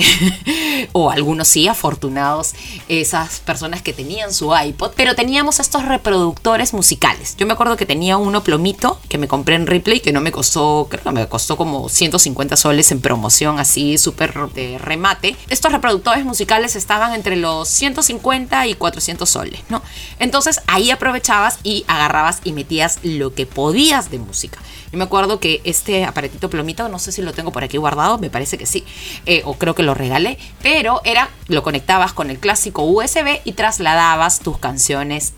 o 0.92 1.10
algunos 1.10 1.48
sí, 1.48 1.68
afortunados 1.68 2.52
esas 2.88 3.40
personas 3.40 3.82
que 3.82 3.92
tenían 3.92 4.32
su 4.32 4.54
iPod, 4.54 4.92
pero 4.96 5.14
teníamos 5.14 5.60
estos 5.60 5.84
reproductores 5.86 6.74
musicales. 6.74 7.36
Yo 7.36 7.46
me 7.46 7.54
acuerdo 7.54 7.76
que 7.76 7.86
tenía 7.86 8.16
uno 8.16 8.42
plomito 8.42 8.98
que 9.08 9.18
me 9.18 9.28
compré 9.28 9.54
en 9.54 9.66
Ripley, 9.66 10.00
que 10.00 10.12
no 10.12 10.20
me 10.20 10.32
costó, 10.32 10.88
creo 10.90 11.02
que 11.02 11.10
me 11.12 11.28
costó 11.28 11.56
como 11.56 11.88
150 11.88 12.56
soles 12.56 12.92
en 12.92 13.00
promoción, 13.00 13.58
así 13.58 13.98
súper 13.98 14.34
de 14.54 14.78
remate. 14.78 15.36
Estos 15.48 15.72
reproductores 15.72 16.24
musicales 16.24 16.76
estaban 16.76 17.14
entre 17.14 17.36
los 17.36 17.68
150 17.68 18.66
y 18.66 18.74
400 18.74 19.28
soles, 19.28 19.60
¿no? 19.68 19.82
Entonces 20.18 20.60
ahí 20.66 20.90
aprovechabas 20.90 21.58
y 21.62 21.84
agarrabas 21.88 22.09
y 22.44 22.52
metías 22.52 22.98
lo 23.02 23.34
que 23.34 23.46
podías 23.46 24.10
de 24.10 24.18
música. 24.18 24.58
Yo 24.92 24.98
me 24.98 25.04
acuerdo 25.04 25.38
que 25.38 25.60
este 25.64 26.04
aparatito 26.04 26.50
plomito, 26.50 26.88
no 26.88 26.98
sé 26.98 27.12
si 27.12 27.22
lo 27.22 27.32
tengo 27.32 27.52
por 27.52 27.62
aquí 27.62 27.76
guardado, 27.76 28.18
me 28.18 28.30
parece 28.30 28.58
que 28.58 28.66
sí, 28.66 28.84
eh, 29.26 29.42
o 29.44 29.54
creo 29.54 29.74
que 29.74 29.84
lo 29.84 29.94
regalé, 29.94 30.38
pero 30.62 31.00
era, 31.04 31.30
lo 31.46 31.62
conectabas 31.62 32.12
con 32.12 32.28
el 32.28 32.38
clásico 32.38 32.82
USB 32.82 33.40
y 33.44 33.52
trasladabas 33.52 34.40
tus 34.40 34.58
canciones 34.58 35.32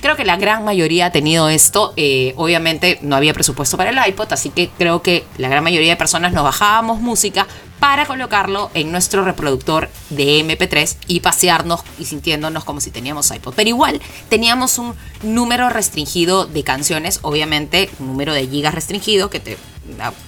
Creo 0.00 0.16
que 0.16 0.24
la 0.24 0.36
gran 0.36 0.64
mayoría 0.64 1.06
ha 1.06 1.12
tenido 1.12 1.48
esto. 1.48 1.92
Eh, 1.96 2.34
obviamente 2.36 2.98
no 3.02 3.16
había 3.16 3.34
presupuesto 3.34 3.76
para 3.76 3.90
el 3.90 4.10
iPod, 4.10 4.32
así 4.32 4.50
que 4.50 4.68
creo 4.76 5.02
que 5.02 5.24
la 5.38 5.48
gran 5.48 5.62
mayoría 5.62 5.90
de 5.90 5.96
personas 5.96 6.32
nos 6.32 6.44
bajábamos 6.44 7.00
música 7.00 7.46
para 7.78 8.06
colocarlo 8.06 8.70
en 8.74 8.92
nuestro 8.92 9.24
reproductor 9.24 9.88
de 10.10 10.44
MP3 10.44 10.96
y 11.08 11.20
pasearnos 11.20 11.80
y 11.98 12.04
sintiéndonos 12.04 12.64
como 12.64 12.80
si 12.80 12.90
teníamos 12.90 13.30
iPod. 13.30 13.54
Pero 13.54 13.68
igual 13.68 14.00
teníamos 14.28 14.78
un 14.78 14.94
número 15.22 15.68
restringido 15.68 16.46
de 16.46 16.62
canciones, 16.62 17.18
obviamente 17.22 17.90
un 17.98 18.06
número 18.06 18.34
de 18.34 18.46
gigas 18.46 18.74
restringido 18.74 19.30
que 19.30 19.40
te 19.40 19.56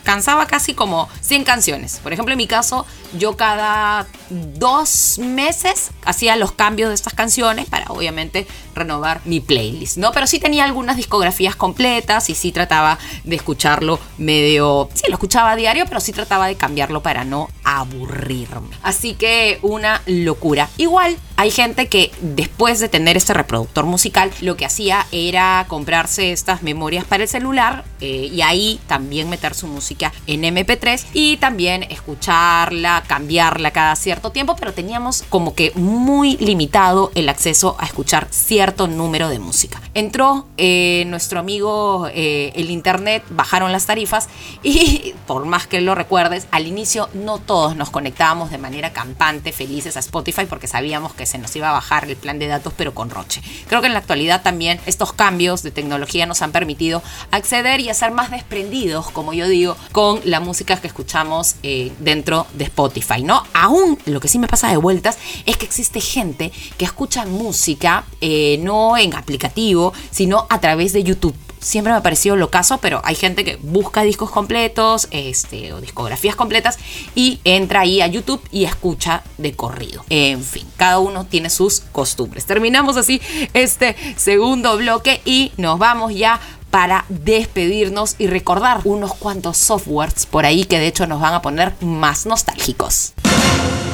cansaba 0.03 0.47
casi 0.47 0.75
como 0.75 1.09
100 1.21 1.45
canciones. 1.45 2.01
Por 2.03 2.13
ejemplo, 2.13 2.33
en 2.33 2.39
mi 2.39 2.47
caso, 2.47 2.87
yo 3.19 3.37
cada 3.37 4.07
dos 4.31 5.19
meses 5.19 5.91
hacía 6.05 6.37
los 6.37 6.53
cambios 6.53 6.89
de 6.89 6.95
estas 6.95 7.15
canciones 7.15 7.67
para 7.69 7.87
obviamente 7.87 8.47
renovar 8.75 9.21
mi 9.25 9.41
playlist, 9.41 9.97
¿no? 9.97 10.13
Pero 10.13 10.27
sí 10.27 10.39
tenía 10.39 10.65
algunas 10.65 10.97
discografías 10.97 11.57
completas 11.57 12.31
y 12.31 12.35
sí 12.35 12.53
trataba 12.53 12.99
de 13.25 13.37
escucharlo 13.37 14.01
medio... 14.19 14.89
Sí, 14.95 15.05
lo 15.09 15.15
escuchaba 15.15 15.53
a 15.53 15.57
diario, 15.57 15.85
pero 15.87 16.01
sí 16.01 16.13
trataba 16.13 16.47
de 16.47 16.57
cambiarlo 16.57 17.03
para 17.03 17.25
no 17.25 17.49
aburrirme. 17.63 18.77
Así 18.83 19.15
que 19.15 19.59
una 19.63 20.03
locura. 20.07 20.69
Igual 20.77 21.17
hay 21.37 21.51
gente 21.51 21.89
que 21.89 22.13
después 22.21 22.79
de 22.79 22.89
tener 22.89 23.17
este 23.17 23.35
reproductor 23.35 23.87
musical, 23.87 24.31
lo 24.41 24.57
que 24.57 24.65
hacía 24.65 25.07
era 25.11 25.67
comprarse 25.69 26.33
estas 26.33 26.63
memorias 26.63 27.05
para 27.05 27.25
el 27.25 27.29
celular 27.29 27.85
eh, 28.01 28.31
y 28.33 28.43
ahí 28.43 28.81
también 28.87 29.29
meter 29.29 29.55
su 29.55 29.67
música 29.67 30.13
en 30.27 30.43
MP3 30.43 31.05
y 31.13 31.37
también 31.39 31.83
escucharla, 31.85 33.03
cambiarla 33.07 33.73
cada 33.73 33.97
cierto 33.97 34.31
tiempo, 34.31 34.55
pero 34.57 34.73
teníamos 34.73 35.25
como 35.29 35.55
que 35.55 35.73
muy 35.75 36.37
limitado 36.37 37.11
el 37.17 37.29
acceso 37.29 37.77
a 37.81 37.87
escuchar 37.87 38.29
cierto 38.31 38.87
número 38.87 39.29
de 39.29 39.41
música. 39.41 39.81
Entró 39.95 40.47
eh, 40.57 41.05
nuestro 41.09 41.41
amigo 41.41 42.09
eh, 42.15 42.53
el 42.55 42.71
internet, 42.71 43.25
bajaron 43.31 43.73
las 43.73 43.87
tarifas 43.87 44.29
y 44.63 45.15
por 45.27 45.47
más 45.47 45.67
que 45.67 45.81
lo 45.81 45.97
recuerdes, 45.97 46.47
al 46.53 46.69
inicio 46.69 47.09
no 47.13 47.39
todos 47.39 47.75
nos 47.75 47.91
conectábamos 47.91 48.51
de 48.51 48.59
manera 48.59 48.93
campante, 48.93 49.51
felices 49.51 49.97
a 49.97 50.01
Spotify 50.01 50.47
porque 50.49 50.69
sabíamos 50.69 51.13
que 51.13 51.24
se 51.27 51.39
nos 51.39 51.55
iba 51.57 51.71
a 51.71 51.73
bajar 51.73 52.09
el 52.09 52.17
plan 52.17 52.39
de 52.39 52.47
datos, 52.47 52.73
pero 52.77 52.95
con 52.95 53.11
Roche. 53.11 53.43
Creo 53.69 53.81
que 53.81 53.87
en 53.87 53.93
la 53.93 54.01
actualidad 54.01 54.43
también 54.43 54.81
estos 54.87 55.13
cambios 55.13 55.63
de 55.63 55.71
tecnología 55.71 56.27
nos 56.27 56.43
han 56.43 56.53
permitido 56.53 57.03
acceder 57.31 57.81
y 57.81 57.89
a 57.89 57.95
ser 57.95 58.11
más 58.11 58.31
desprendidos, 58.31 59.11
como 59.11 59.33
yo 59.33 59.49
digo, 59.49 59.77
con 59.93 60.21
la 60.25 60.41
música 60.41 60.81
que 60.81 60.87
escuchamos 60.87 61.57
eh, 61.63 61.93
dentro 61.99 62.47
de 62.55 62.65
Spotify, 62.65 63.23
¿no? 63.23 63.43
Aún 63.53 63.99
lo 64.07 64.21
que 64.21 64.29
sí 64.29 64.39
me 64.39 64.49
pasa 64.49 64.69
de 64.69 64.77
vueltas 64.77 65.19
es 65.47 65.57
que 65.57 65.65
existe 65.65 66.01
gente 66.01 66.53
que 66.77 66.85
escucha 66.85 67.27
música 67.27 68.05
eh, 68.21 68.59
no 68.61 68.97
en 68.97 69.15
aplicativo, 69.15 69.93
sino 70.11 70.47
a 70.51 70.61
través 70.61 70.93
de 70.93 71.03
YouTube 71.03 71.35
siempre 71.65 71.93
me 71.93 71.99
ha 71.99 72.03
parecido 72.03 72.37
lo 72.37 72.51
caso, 72.51 72.79
pero 72.79 73.01
hay 73.05 73.15
gente 73.15 73.45
que 73.45 73.57
busca 73.57 74.03
discos 74.03 74.31
completos 74.31 75.09
este, 75.11 75.73
o 75.73 75.81
discografías 75.81 76.37
completas 76.37 76.79
y 77.15 77.41
entra 77.45 77.81
ahí 77.81 78.01
a 78.01 78.07
YouTube 78.07 78.43
y 78.53 78.65
escucha 78.65 79.23
de 79.39 79.55
corrido. 79.55 80.05
En 80.11 80.43
fin, 80.43 80.67
cada 80.77 80.99
uno 80.99 81.25
tiene 81.25 81.51
sus 81.51 81.81
costumbres. 81.93 82.45
Terminamos 82.45 82.97
así 82.97 83.21
este 83.55 83.97
segundo 84.17 84.77
bloque 84.77 85.21
y 85.25 85.53
nos 85.57 85.79
vamos 85.79 86.15
ya 86.15 86.41
para 86.71 87.05
despedirnos 87.09 88.17
y 88.19 88.27
recordar 88.27 88.81
unos 88.85 89.15
cuantos 89.15 89.57
softwares 89.57 90.27
por 90.27 90.45
ahí 90.45 90.65
que 90.65 90.79
de 90.79 90.89
hecho 90.89 91.07
nos 91.07 91.21
van 91.21 91.33
a 91.33 91.41
poner 91.41 91.73
más 91.81 92.27
nostálgicos. 92.27 93.15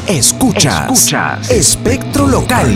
Escuchas, 0.09 0.91
Escuchas. 0.91 1.51
Espectro 1.51 2.27
Local. 2.27 2.75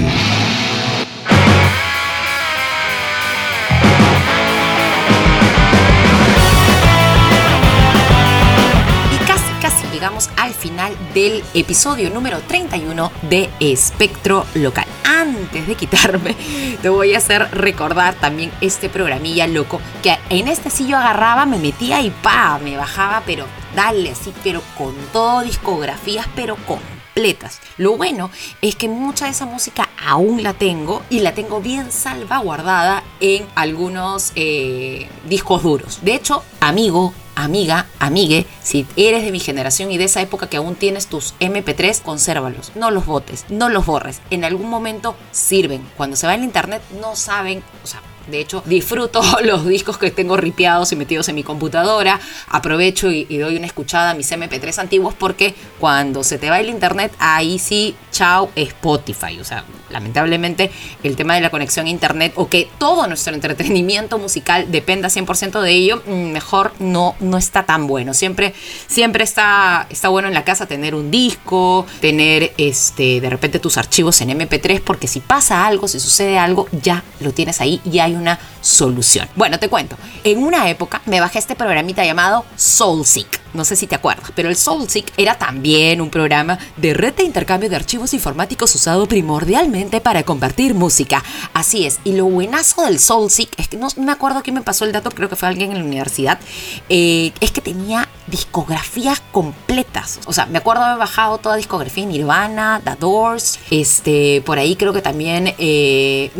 Al 10.04 10.52
final 10.52 10.94
del 11.14 11.42
episodio 11.54 12.10
número 12.10 12.38
31 12.40 13.10
de 13.22 13.48
Espectro 13.58 14.44
Local. 14.54 14.84
Antes 15.02 15.66
de 15.66 15.76
quitarme, 15.76 16.36
te 16.82 16.90
voy 16.90 17.14
a 17.14 17.18
hacer 17.18 17.48
recordar 17.52 18.14
también 18.14 18.52
este 18.60 18.90
programilla 18.90 19.46
loco 19.46 19.80
que 20.02 20.18
en 20.28 20.48
este 20.48 20.68
sí 20.68 20.86
yo 20.86 20.98
agarraba, 20.98 21.46
me 21.46 21.58
metía 21.58 22.02
y 22.02 22.10
pa, 22.10 22.58
me 22.62 22.76
bajaba, 22.76 23.22
pero 23.24 23.46
dale 23.74 24.10
así, 24.10 24.30
pero 24.42 24.60
con 24.76 24.94
todo 25.10 25.40
discografías, 25.40 26.26
pero 26.36 26.56
completas. 26.56 27.60
Lo 27.78 27.96
bueno 27.96 28.30
es 28.60 28.76
que 28.76 28.90
mucha 28.90 29.24
de 29.24 29.30
esa 29.30 29.46
música 29.46 29.88
aún 30.06 30.42
la 30.42 30.52
tengo 30.52 31.02
y 31.08 31.20
la 31.20 31.32
tengo 31.32 31.62
bien 31.62 31.90
salvaguardada 31.90 33.02
en 33.20 33.46
algunos 33.54 34.32
eh, 34.36 35.08
discos 35.26 35.62
duros. 35.62 36.00
De 36.02 36.14
hecho, 36.14 36.44
amigo, 36.60 37.14
amiga, 37.34 37.86
amigue, 37.98 38.46
si 38.62 38.86
eres 38.96 39.24
de 39.24 39.32
mi 39.32 39.40
generación 39.40 39.90
y 39.90 39.98
de 39.98 40.04
esa 40.04 40.20
época 40.20 40.48
que 40.48 40.56
aún 40.56 40.74
tienes 40.74 41.06
tus 41.06 41.34
MP3, 41.40 42.02
consérvalos. 42.02 42.72
No 42.74 42.90
los 42.90 43.06
botes, 43.06 43.44
no 43.48 43.68
los 43.68 43.86
borres. 43.86 44.20
En 44.30 44.44
algún 44.44 44.68
momento 44.68 45.16
sirven. 45.32 45.86
Cuando 45.96 46.16
se 46.16 46.26
va 46.26 46.34
en 46.34 46.44
internet 46.44 46.82
no 47.00 47.16
saben, 47.16 47.62
o 47.82 47.86
sea, 47.86 48.02
de 48.26 48.40
hecho, 48.40 48.62
disfruto 48.66 49.22
los 49.44 49.66
discos 49.66 49.98
que 49.98 50.10
tengo 50.10 50.36
ripiados 50.36 50.92
y 50.92 50.96
metidos 50.96 51.28
en 51.28 51.34
mi 51.34 51.42
computadora. 51.42 52.20
Aprovecho 52.48 53.10
y, 53.10 53.24
doy 53.38 53.56
una 53.56 53.66
escuchada 53.66 54.10
a 54.10 54.14
mis 54.14 54.30
MP3 54.30 54.78
antiguos 54.78 55.14
porque 55.14 55.54
cuando 55.78 56.24
se 56.24 56.38
te 56.38 56.50
va 56.50 56.60
el 56.60 56.68
internet, 56.68 57.12
ahí 57.18 57.58
sí, 57.58 57.94
chao 58.10 58.50
Spotify. 58.54 59.38
O 59.40 59.44
sea, 59.44 59.64
lamentablemente 59.90 60.70
el 61.02 61.16
tema 61.16 61.34
de 61.34 61.40
la 61.40 61.50
conexión 61.50 61.86
a 61.86 61.90
internet 61.90 62.32
o 62.36 62.48
que 62.48 62.68
todo 62.78 63.06
nuestro 63.06 63.34
entretenimiento 63.34 64.18
musical 64.18 64.70
dependa 64.70 65.08
100% 65.08 65.60
de 65.60 65.70
ello, 65.70 66.02
mm, 66.06 66.32
mejor 66.32 66.72
no, 66.78 67.16
no 67.20 67.36
está 67.36 67.64
tan 67.64 67.86
bueno. 67.86 68.14
Siempre, 68.14 68.54
siempre 68.86 69.24
está, 69.24 69.86
está 69.90 70.08
bueno 70.08 70.28
en 70.28 70.34
la 70.34 70.44
casa 70.44 70.66
tener 70.66 70.94
un 70.94 71.10
disco, 71.10 71.86
tener 72.00 72.52
este, 72.56 73.20
de 73.20 73.30
repente 73.30 73.58
tus 73.58 73.76
archivos 73.76 74.20
en 74.20 74.30
MP3 74.30 74.80
porque 74.80 75.06
si 75.06 75.20
pasa 75.20 75.66
algo, 75.66 75.88
si 75.88 76.00
sucede 76.00 76.38
algo, 76.38 76.68
ya 76.82 77.04
lo 77.20 77.32
tienes 77.32 77.60
ahí 77.60 77.80
y 77.84 77.98
hay 77.98 78.13
una 78.16 78.38
solución. 78.60 79.28
Bueno, 79.36 79.58
te 79.58 79.68
cuento. 79.68 79.96
En 80.22 80.42
una 80.42 80.68
época 80.68 81.02
me 81.06 81.20
bajé 81.20 81.38
este 81.38 81.54
programita 81.56 82.04
llamado 82.04 82.44
SoulSeek. 82.56 83.44
No 83.54 83.64
sé 83.64 83.76
si 83.76 83.86
te 83.86 83.94
acuerdas, 83.94 84.32
pero 84.34 84.48
el 84.48 84.56
SoulSeek 84.56 85.12
era 85.16 85.38
también 85.38 86.00
un 86.00 86.10
programa 86.10 86.58
de 86.76 86.92
red 86.92 87.14
de 87.14 87.22
intercambio 87.22 87.70
de 87.70 87.76
archivos 87.76 88.12
informáticos 88.12 88.74
usado 88.74 89.06
primordialmente 89.06 90.00
para 90.00 90.24
compartir 90.24 90.74
música. 90.74 91.22
Así 91.52 91.86
es, 91.86 92.00
y 92.02 92.16
lo 92.16 92.24
buenazo 92.24 92.84
del 92.84 92.98
SoulSeek 92.98 93.56
es 93.56 93.68
que 93.68 93.76
no 93.76 93.88
me 93.96 94.10
acuerdo 94.10 94.42
quién 94.42 94.54
me 94.54 94.62
pasó 94.62 94.84
el 94.84 94.90
dato, 94.92 95.10
creo 95.10 95.28
que 95.28 95.36
fue 95.36 95.48
alguien 95.48 95.70
en 95.70 95.78
la 95.78 95.84
universidad, 95.84 96.40
eh, 96.88 97.32
es 97.40 97.52
que 97.52 97.60
tenía 97.60 98.08
discografías 98.26 99.22
completas. 99.32 100.20
O 100.26 100.32
sea, 100.32 100.46
me 100.46 100.58
acuerdo 100.58 100.82
haber 100.82 100.98
bajado 100.98 101.38
toda 101.38 101.56
discografía 101.56 102.06
Nirvana, 102.06 102.80
The 102.84 102.96
Doors, 102.98 103.60
este, 103.70 104.42
por 104.44 104.58
ahí 104.58 104.76
creo 104.76 104.92
que 104.92 105.02
también 105.02 105.54
eh, 105.58 106.30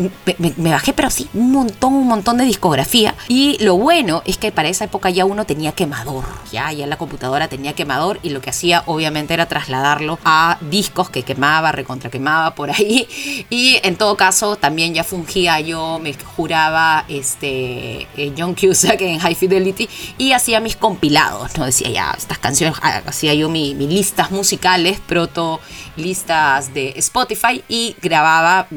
me, 0.57 0.71
bajé, 0.71 0.93
pero 0.93 1.09
sí, 1.09 1.29
un 1.33 1.51
un 1.81 2.07
montón 2.07 2.37
de 2.37 2.45
discografía. 2.45 3.15
Y 3.27 3.57
lo 3.63 3.75
bueno 3.77 4.21
es 4.25 4.37
que 4.37 4.51
para 4.51 4.69
esa 4.69 4.85
época 4.85 5.09
ya 5.09 5.25
uno 5.25 5.45
tenía 5.45 5.71
quemador, 5.71 6.25
ya, 6.51 6.71
ya 6.71 6.87
la 6.87 6.97
computadora 6.97 7.47
tenía 7.47 7.73
quemador 7.73 8.19
y 8.23 8.29
lo 8.29 8.41
que 8.41 8.49
hacía 8.49 8.83
obviamente 8.85 9.33
era 9.33 9.47
trasladarlo 9.47 10.19
a 10.23 10.57
discos 10.61 11.09
que 11.09 11.23
quemaba, 11.23 11.71
recontra 11.71 12.09
quemaba 12.09 12.55
por 12.55 12.69
ahí. 12.71 13.07
Y 13.49 13.79
en 13.83 13.95
todo 13.95 14.17
caso 14.17 14.55
también 14.55 14.93
ya 14.93 15.03
fungía 15.03 15.59
yo, 15.59 15.99
me 15.99 16.13
juraba 16.13 17.05
este, 17.07 18.07
John 18.37 18.55
Cusack 18.55 18.99
en 19.01 19.19
High 19.19 19.35
Fidelity 19.35 19.87
y 20.17 20.31
hacía 20.31 20.59
mis 20.59 20.75
compilados, 20.75 21.57
¿no? 21.57 21.65
Decía 21.65 21.89
ya, 21.89 22.15
estas 22.17 22.39
canciones, 22.39 22.77
hacía 23.05 23.33
yo 23.33 23.49
mis 23.49 23.75
mi 23.75 23.87
listas 23.87 24.31
musicales, 24.31 24.99
proto 24.99 25.59
listas 25.95 26.73
de 26.73 26.93
Spotify 26.97 27.63
y 27.67 27.95
grababa, 28.01 28.67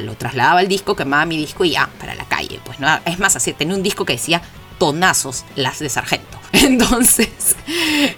lo 0.00 0.14
trasladaba 0.14 0.60
al 0.60 0.68
disco, 0.68 0.94
quemaba 0.94 1.26
mi 1.26 1.36
disco 1.36 1.64
y 1.64 1.70
ya, 1.70 1.90
para 1.98 2.13
la 2.14 2.24
calle. 2.24 2.60
Pues 2.64 2.80
no, 2.80 2.88
es 3.04 3.18
más, 3.18 3.36
así 3.36 3.52
tenía 3.52 3.74
un 3.74 3.82
disco 3.82 4.04
que 4.04 4.14
decía 4.14 4.42
tonazos 4.78 5.44
las 5.56 5.78
de 5.78 5.88
Sargento. 5.88 6.38
Entonces, 6.62 7.56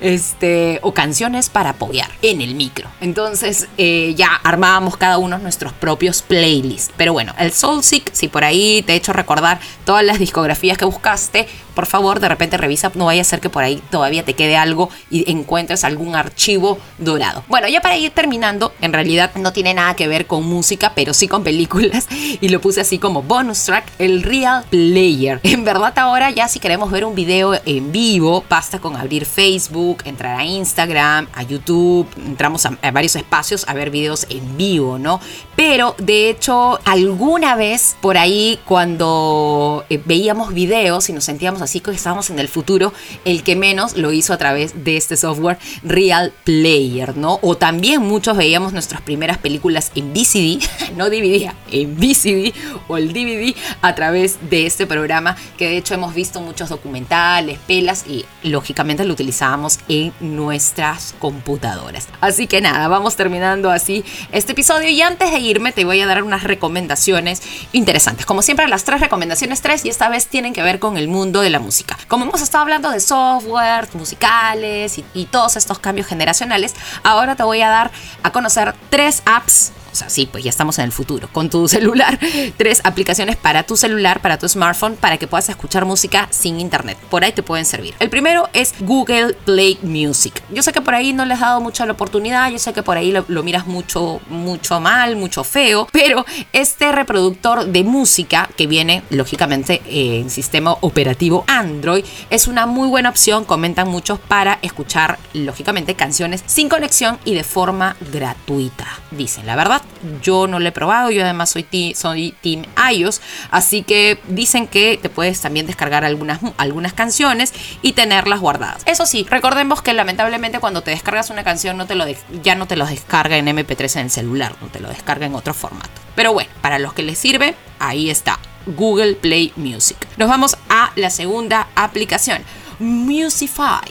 este, 0.00 0.78
o 0.83 0.93
canciones 0.93 1.49
para 1.49 1.71
apoyar 1.71 2.11
en 2.21 2.43
el 2.43 2.55
micro. 2.55 2.88
Entonces, 3.00 3.66
eh, 3.78 4.14
ya 4.14 4.28
armábamos 4.45 4.99
cada 4.99 5.16
uno 5.16 5.38
nuestros 5.38 5.73
propios 5.73 6.21
playlists. 6.21 6.93
Pero 6.99 7.14
bueno, 7.14 7.33
el 7.38 7.52
Soulseek, 7.52 8.11
si 8.12 8.28
por 8.28 8.45
ahí 8.45 8.83
te 8.83 8.93
he 8.93 8.97
hecho 8.97 9.14
recordar 9.14 9.59
todas 9.87 10.05
las 10.05 10.19
discografías 10.19 10.76
que 10.76 10.85
buscaste, 10.85 11.49
por 11.75 11.87
favor, 11.87 12.21
de 12.21 12.28
repente 12.28 12.57
revisa, 12.57 12.90
no 12.95 13.07
vaya 13.07 13.21
a 13.21 13.25
ser 13.25 13.40
que 13.40 13.50
por 13.50 13.62
ahí 13.62 13.83
todavía 13.90 14.25
te 14.25 14.35
quede 14.35 14.57
algo 14.57 14.88
y 15.11 15.31
encuentres 15.31 15.85
algún 15.85 16.16
archivo 16.16 16.78
dorado. 16.99 17.45
Bueno, 17.49 17.69
ya 17.69 17.83
para 17.83 17.99
ir 17.99 18.11
terminando, 18.12 18.73
en 18.81 18.95
realidad 18.95 19.31
no 19.37 19.52
tiene 19.52 19.75
nada 19.75 19.95
que 19.95 20.09
ver 20.09 20.26
con 20.26 20.45
música, 20.45 20.93
pero 20.95 21.12
sí 21.12 21.28
con 21.28 21.45
películas 21.45 22.07
y 22.40 22.49
lo 22.49 22.61
puse 22.61 22.81
así 22.81 22.99
como 22.99 23.23
bonus 23.23 23.64
track, 23.64 23.85
el 23.99 24.23
Real 24.23 24.64
Player. 24.71 25.40
En 25.43 25.64
verdad 25.64 25.93
ahora 25.99 26.31
ya 26.31 26.49
si 26.49 26.61
queremos 26.61 26.90
ver 26.90 27.05
un 27.05 27.14
video 27.14 27.61
en 27.66 27.93
vivo, 27.93 28.25
basta 28.49 28.78
con 28.80 28.97
abrir 28.97 29.25
Facebook, 29.25 29.99
entrar 30.04 30.40
a 30.40 30.45
Instagram, 30.45 31.28
a 31.33 31.42
YouTube, 31.42 32.06
entramos 32.25 32.66
a, 32.66 32.76
varios 32.92 33.16
espacios 33.16 33.64
a 33.68 33.75
ver 33.75 33.90
videos 33.90 34.26
en 34.30 34.56
vivo, 34.56 34.99
¿no? 34.99 35.21
Pero 35.54 35.95
de 35.99 36.28
hecho, 36.30 36.78
alguna 36.85 37.56
vez 37.56 37.97
por 38.00 38.18
ahí 38.18 38.59
cuando 38.64 39.85
eh, 39.90 40.00
veíamos 40.04 40.52
videos 40.52 41.09
y 41.09 41.12
nos 41.12 41.25
sentíamos 41.25 41.62
así 41.62 41.81
que 41.81 41.90
estábamos 41.90 42.31
en 42.31 42.38
el 42.38 42.48
futuro, 42.48 42.92
el 43.24 43.42
que 43.42 43.57
menos 43.57 43.96
lo 43.96 44.12
hizo 44.12 44.33
a 44.33 44.38
través 44.38 44.85
de 44.85 44.96
este 44.96 45.16
software 45.16 45.59
Real 45.83 46.33
Player, 46.44 47.16
¿no? 47.16 47.38
O 47.42 47.57
también 47.57 48.03
muchos 48.03 48.37
veíamos 48.37 48.72
nuestras 48.72 49.00
primeras 49.03 49.38
películas 49.38 49.92
en 49.94 50.12
VCD, 50.12 50.62
no 50.96 51.09
DVD, 51.11 51.53
en 51.70 51.96
VCD 51.96 52.53
o 52.88 52.96
el 52.96 53.12
DVD 53.12 53.55
a 53.83 53.94
través 53.94 54.38
de 54.50 54.66
este 54.66 54.87
programa 54.87 55.37
que 55.57 55.68
de 55.68 55.77
hecho 55.79 55.94
hemos 55.94 56.14
visto 56.14 56.40
muchos 56.40 56.68
documentales, 56.68 57.59
pelas 57.66 58.05
y 58.09 58.15
lógicamente 58.42 59.05
lo 59.05 59.12
utilizábamos 59.12 59.79
en 59.88 60.12
nuestras 60.20 61.14
computadoras. 61.18 62.09
Así 62.20 62.46
que 62.46 62.61
nada, 62.61 62.88
vamos 62.88 63.16
terminando 63.16 63.70
así 63.70 64.05
este 64.33 64.52
episodio 64.52 64.88
y 64.88 65.02
antes 65.02 65.31
de 65.31 65.38
irme 65.40 65.72
te 65.72 65.85
voy 65.85 66.00
a 66.00 66.07
dar 66.07 66.22
unas 66.22 66.44
recomendaciones 66.44 67.42
interesantes. 67.72 68.26
Como 68.26 68.42
siempre, 68.42 68.68
las 68.68 68.85
tres 68.85 69.00
recomendaciones, 69.00 69.61
tres, 69.61 69.85
y 69.85 69.88
esta 69.88 70.09
vez 70.09 70.29
tienen 70.29 70.52
que 70.52 70.62
ver 70.62 70.79
con 70.79 70.96
el 70.96 71.09
mundo 71.09 71.40
de 71.40 71.50
la 71.50 71.59
música. 71.59 71.98
Como 72.09 72.24
hemos 72.24 72.40
estado 72.40 72.62
hablando 72.62 72.90
de 72.90 73.00
software, 73.00 73.88
musicales 73.94 74.98
y, 74.98 75.05
y 75.14 75.26
todos 75.26 75.57
estos 75.57 75.79
cambios 75.79 76.07
generacionales, 76.07 76.74
ahora 77.02 77.37
te 77.37 77.42
voy 77.42 77.62
a 77.62 77.68
dar 77.68 77.90
a 78.22 78.33
conocer 78.33 78.74
tres 78.90 79.22
apps 79.26 79.72
o 79.96 79.98
sea, 79.98 80.11
sí, 80.11 80.28
pues 80.30 80.44
ya 80.44 80.50
estamos 80.50 80.78
en 80.78 80.85
el 80.85 80.92
futuro, 80.92 81.28
con 81.32 81.48
tu 81.48 81.68
celular, 81.76 82.18
tres 82.59 82.82
aplicaciones 82.85 83.37
para 83.37 83.62
tu 83.62 83.78
celular, 83.78 84.20
para 84.20 84.38
tu 84.38 84.46
smartphone, 84.46 84.94
para 84.96 85.16
que 85.16 85.26
puedas 85.26 85.48
escuchar 85.48 85.87
música 85.87 86.28
sin 86.30 86.61
internet. 86.61 86.98
Por 87.09 87.24
ahí 87.24 87.32
te 87.32 87.42
pueden 87.42 87.64
servir. 87.64 87.94
El 87.98 88.11
primero 88.11 88.50
es 88.52 88.74
Google 88.80 89.32
Play 89.46 89.78
Music. 89.82 90.42
Yo 90.50 90.62
sé 90.62 90.72
que 90.72 90.82
por 90.82 90.94
ahí 90.94 91.14
no 91.14 91.24
les 91.24 91.37
has 91.37 91.40
dado 91.40 91.61
mucha 91.62 91.87
la 91.87 91.92
oportunidad, 91.92 92.50
yo 92.50 92.59
sé 92.59 92.74
que 92.74 92.82
por 92.82 92.98
ahí 92.98 93.11
lo, 93.11 93.24
lo 93.28 93.42
miras 93.42 93.66
mucho, 93.66 94.20
mucho 94.28 94.80
mal, 94.80 95.16
mucho 95.16 95.44
feo, 95.44 95.88
pero 95.92 96.26
este 96.52 96.92
reproductor 96.92 97.64
de 97.64 97.82
música 97.82 98.50
que 98.54 98.66
viene, 98.66 99.02
lógicamente, 99.09 99.80
en 99.87 100.28
sistema 100.28 100.72
operativo 100.82 101.44
Android, 101.46 102.04
es 102.28 102.48
una 102.48 102.66
muy 102.66 102.88
buena 102.88 103.09
opción, 103.09 103.46
comentan 103.46 103.88
muchos, 103.88 104.18
para 104.18 104.59
escuchar, 104.61 105.18
lógicamente, 105.32 105.94
canciones 105.94 106.42
sin 106.44 106.68
conexión 106.68 107.18
y 107.24 107.35
de 107.35 107.44
forma 107.44 107.96
gratuita. 108.12 108.87
Dicen, 109.11 109.46
la 109.46 109.56
verdad, 109.56 109.82
yo 110.22 110.46
no 110.46 110.59
lo 110.59 110.68
he 110.68 110.72
probado, 110.72 111.11
yo 111.11 111.22
además 111.22 111.51
soy, 111.51 111.62
ti, 111.62 111.94
soy 111.94 112.35
Team 112.42 112.64
iOS, 112.92 113.20
así 113.51 113.83
que 113.83 114.20
dicen 114.29 114.66
que 114.66 114.99
te 115.01 115.09
puedes 115.09 115.40
también 115.40 115.66
descargar 115.66 116.05
algunas, 116.05 116.40
algunas 116.57 116.92
canciones 116.92 117.53
y 117.83 117.92
tenerlas 117.92 118.40
guardadas. 118.40 118.83
Eso 118.87 119.07
sí, 119.07 119.27
recordemos 119.29 119.83
que 119.83 119.92
lamentablemente 119.92 120.61
cuando 120.61 120.83
te 120.83 120.90
descargas 120.90 121.31
una 121.31 121.44
canción 121.44 121.77
no 121.77 121.87
te 121.87 121.94
lo 121.94 122.05
ya 122.42 122.55
no 122.55 122.66
te 122.66 122.77
lo 122.77 122.87
descarga 122.87 123.37
en 123.37 123.46
MP3 123.46 123.96
en 123.96 124.03
el 124.03 124.11
celular, 124.11 124.55
no 124.61 124.68
te 124.68 124.81
lo 124.81 124.88
descarga 124.88 125.27
en 125.27 125.35
otro 125.35 125.55
formato. 125.55 125.90
Pero 126.14 126.33
bueno, 126.33 126.51
para 126.62 126.79
los 126.79 126.94
que 126.94 127.03
les 127.03 127.18
sirve, 127.18 127.55
ahí 127.79 128.11
está. 128.11 128.38
Google 128.66 129.14
Play 129.14 129.53
Music. 129.57 129.96
Nos 130.16 130.29
vamos 130.29 130.57
a 130.68 130.90
la 130.96 131.11
segunda 131.11 131.68
aplicación. 131.77 132.42
Musify. 132.78 133.90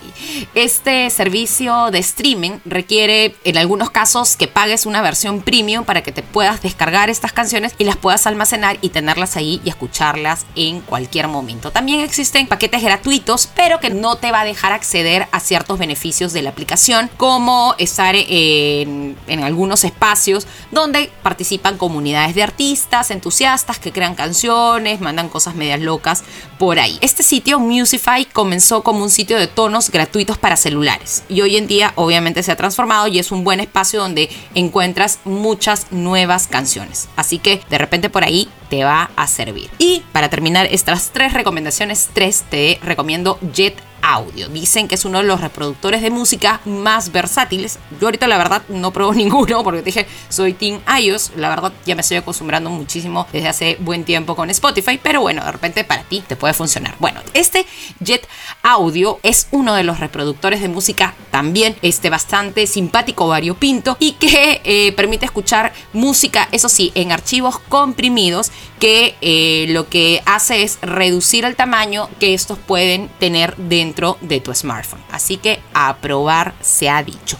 Este 0.53 1.09
servicio 1.09 1.91
de 1.91 1.99
streaming 1.99 2.59
requiere 2.65 3.35
en 3.43 3.57
algunos 3.57 3.89
casos 3.89 4.35
que 4.35 4.47
pagues 4.47 4.85
una 4.85 5.01
versión 5.01 5.41
premium 5.41 5.85
para 5.85 6.03
que 6.03 6.11
te 6.11 6.23
puedas 6.23 6.61
descargar 6.61 7.09
estas 7.09 7.33
canciones 7.33 7.73
y 7.77 7.83
las 7.83 7.97
puedas 7.97 8.27
almacenar 8.27 8.77
y 8.81 8.89
tenerlas 8.89 9.35
ahí 9.37 9.61
y 9.63 9.69
escucharlas 9.69 10.45
en 10.55 10.81
cualquier 10.81 11.27
momento. 11.27 11.71
También 11.71 11.99
existen 12.01 12.47
paquetes 12.47 12.83
gratuitos, 12.83 13.47
pero 13.55 13.79
que 13.79 13.89
no 13.89 14.17
te 14.17 14.31
va 14.31 14.41
a 14.41 14.45
dejar 14.45 14.73
acceder 14.73 15.27
a 15.31 15.39
ciertos 15.39 15.79
beneficios 15.79 16.33
de 16.33 16.41
la 16.41 16.51
aplicación, 16.51 17.09
como 17.17 17.75
estar 17.77 18.15
en, 18.15 19.15
algunos 19.43 19.83
espacios 19.83 20.47
donde 20.71 21.11
participan 21.21 21.77
comunidades 21.77 22.35
de 22.35 22.43
artistas, 22.43 23.11
entusiastas 23.11 23.79
que 23.79 23.91
crean 23.91 24.15
canciones, 24.15 25.01
mandan 25.01 25.29
cosas 25.29 25.55
medias 25.55 25.79
locas 25.79 26.23
por 26.57 26.79
ahí. 26.79 26.97
Este 27.01 27.23
sitio, 27.23 27.59
Musify, 27.59 28.25
comenzó 28.25 28.74
como 28.83 29.03
un 29.03 29.09
sitio 29.09 29.37
de 29.37 29.47
tonos 29.47 29.89
gratuitos 29.89 30.37
para 30.37 30.55
celulares 30.55 31.23
y 31.29 31.41
hoy 31.41 31.57
en 31.57 31.67
día 31.67 31.93
obviamente 31.95 32.43
se 32.43 32.51
ha 32.51 32.55
transformado 32.55 33.07
y 33.07 33.19
es 33.19 33.31
un 33.31 33.43
buen 33.43 33.59
espacio 33.59 33.99
donde 33.99 34.29
encuentras 34.53 35.19
muchas 35.25 35.91
nuevas 35.91 36.47
canciones. 36.47 37.07
Así 37.15 37.39
que 37.39 37.61
de 37.69 37.77
repente 37.77 38.09
por 38.09 38.23
ahí 38.23 38.49
te 38.69 38.83
va 38.83 39.09
a 39.15 39.27
servir. 39.27 39.69
Y 39.77 40.03
para 40.11 40.29
terminar 40.29 40.67
estas 40.71 41.11
tres 41.11 41.33
recomendaciones, 41.33 42.09
tres 42.13 42.43
te 42.49 42.79
recomiendo 42.83 43.39
Jet 43.53 43.75
Audio. 44.05 44.49
Dicen 44.49 44.87
que 44.87 44.95
es 44.95 45.03
uno 45.03 45.17
de 45.17 45.23
los 45.23 45.41
reproductores 45.41 46.01
de 46.03 46.11
música 46.11 46.61
más 46.65 47.11
versátiles. 47.11 47.79
Yo 47.99 48.07
ahorita 48.07 48.27
la 48.27 48.37
verdad 48.37 48.61
no 48.69 48.91
pruebo 48.91 49.13
ninguno 49.15 49.63
porque 49.63 49.79
te 49.79 49.85
dije, 49.85 50.07
soy 50.29 50.53
Team 50.53 50.79
iOS. 51.01 51.31
La 51.35 51.49
verdad 51.49 51.73
ya 51.85 51.95
me 51.95 52.01
estoy 52.01 52.17
acostumbrando 52.17 52.69
muchísimo 52.69 53.27
desde 53.33 53.47
hace 53.47 53.77
buen 53.79 54.03
tiempo 54.03 54.35
con 54.35 54.49
Spotify, 54.51 54.99
pero 55.01 55.21
bueno, 55.21 55.43
de 55.43 55.51
repente 55.51 55.83
para 55.83 56.03
ti 56.03 56.23
te 56.25 56.35
puede 56.35 56.53
funcionar. 56.53 56.95
Bueno, 56.99 57.21
este 57.33 57.65
Jet 57.99 58.27
Audio 58.61 59.19
es 59.23 59.47
uno 59.51 59.73
de 59.73 59.83
los 59.83 59.99
reproductores 59.99 60.61
de 60.61 60.67
música 60.67 61.15
también 61.31 61.75
este, 61.81 62.09
bastante 62.09 62.67
simpático, 62.67 63.27
variopinto 63.27 63.97
y 63.99 64.13
que 64.13 64.61
eh, 64.63 64.91
permite 64.93 65.25
escuchar 65.25 65.73
música, 65.93 66.47
eso 66.51 66.69
sí, 66.69 66.91
en 66.95 67.11
archivos 67.11 67.59
comprimidos 67.59 68.51
eh, 68.87 69.65
lo 69.69 69.89
que 69.89 70.21
hace 70.25 70.61
es 70.61 70.77
reducir 70.81 71.43
el 71.43 71.55
tamaño 71.55 72.07
que 72.19 72.35
estos 72.35 72.59
pueden 72.59 73.09
tener 73.19 73.55
dentro 73.57 74.17
de 74.21 74.39
tu 74.41 74.53
smartphone. 74.53 75.01
Así 75.11 75.37
que 75.37 75.59
a 75.73 75.97
probar 75.97 76.53
se 76.61 76.87
ha 76.89 77.01
dicho. 77.01 77.39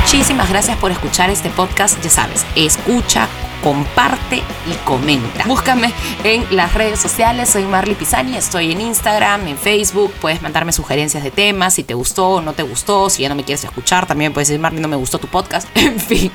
Muchísimas 0.00 0.48
gracias 0.48 0.76
por 0.78 0.90
escuchar 0.90 1.30
este 1.30 1.50
podcast. 1.50 2.02
Ya 2.02 2.10
sabes, 2.10 2.44
escucha, 2.56 3.28
comparte 3.62 4.36
y 4.36 4.74
comenta. 4.84 5.44
Búscame 5.46 5.92
en 6.24 6.44
las 6.54 6.74
redes 6.74 7.00
sociales, 7.00 7.48
soy 7.48 7.64
Marley 7.64 7.94
Pisani, 7.94 8.36
estoy 8.36 8.72
en 8.72 8.80
Instagram, 8.80 9.46
en 9.48 9.58
Facebook, 9.58 10.12
puedes 10.20 10.42
mandarme 10.42 10.72
sugerencias 10.72 11.22
de 11.22 11.30
temas, 11.30 11.74
si 11.74 11.84
te 11.84 11.94
gustó 11.94 12.28
o 12.28 12.40
no 12.40 12.52
te 12.52 12.62
gustó, 12.62 13.10
si 13.10 13.22
ya 13.22 13.28
no 13.28 13.34
me 13.34 13.44
quieres 13.44 13.64
escuchar, 13.64 14.06
también 14.06 14.32
puedes 14.32 14.48
decir 14.48 14.60
Marley 14.60 14.80
no 14.80 14.88
me 14.88 14.96
gustó 14.96 15.18
tu 15.18 15.28
podcast, 15.28 15.68
en 15.74 15.98
fin, 15.98 16.30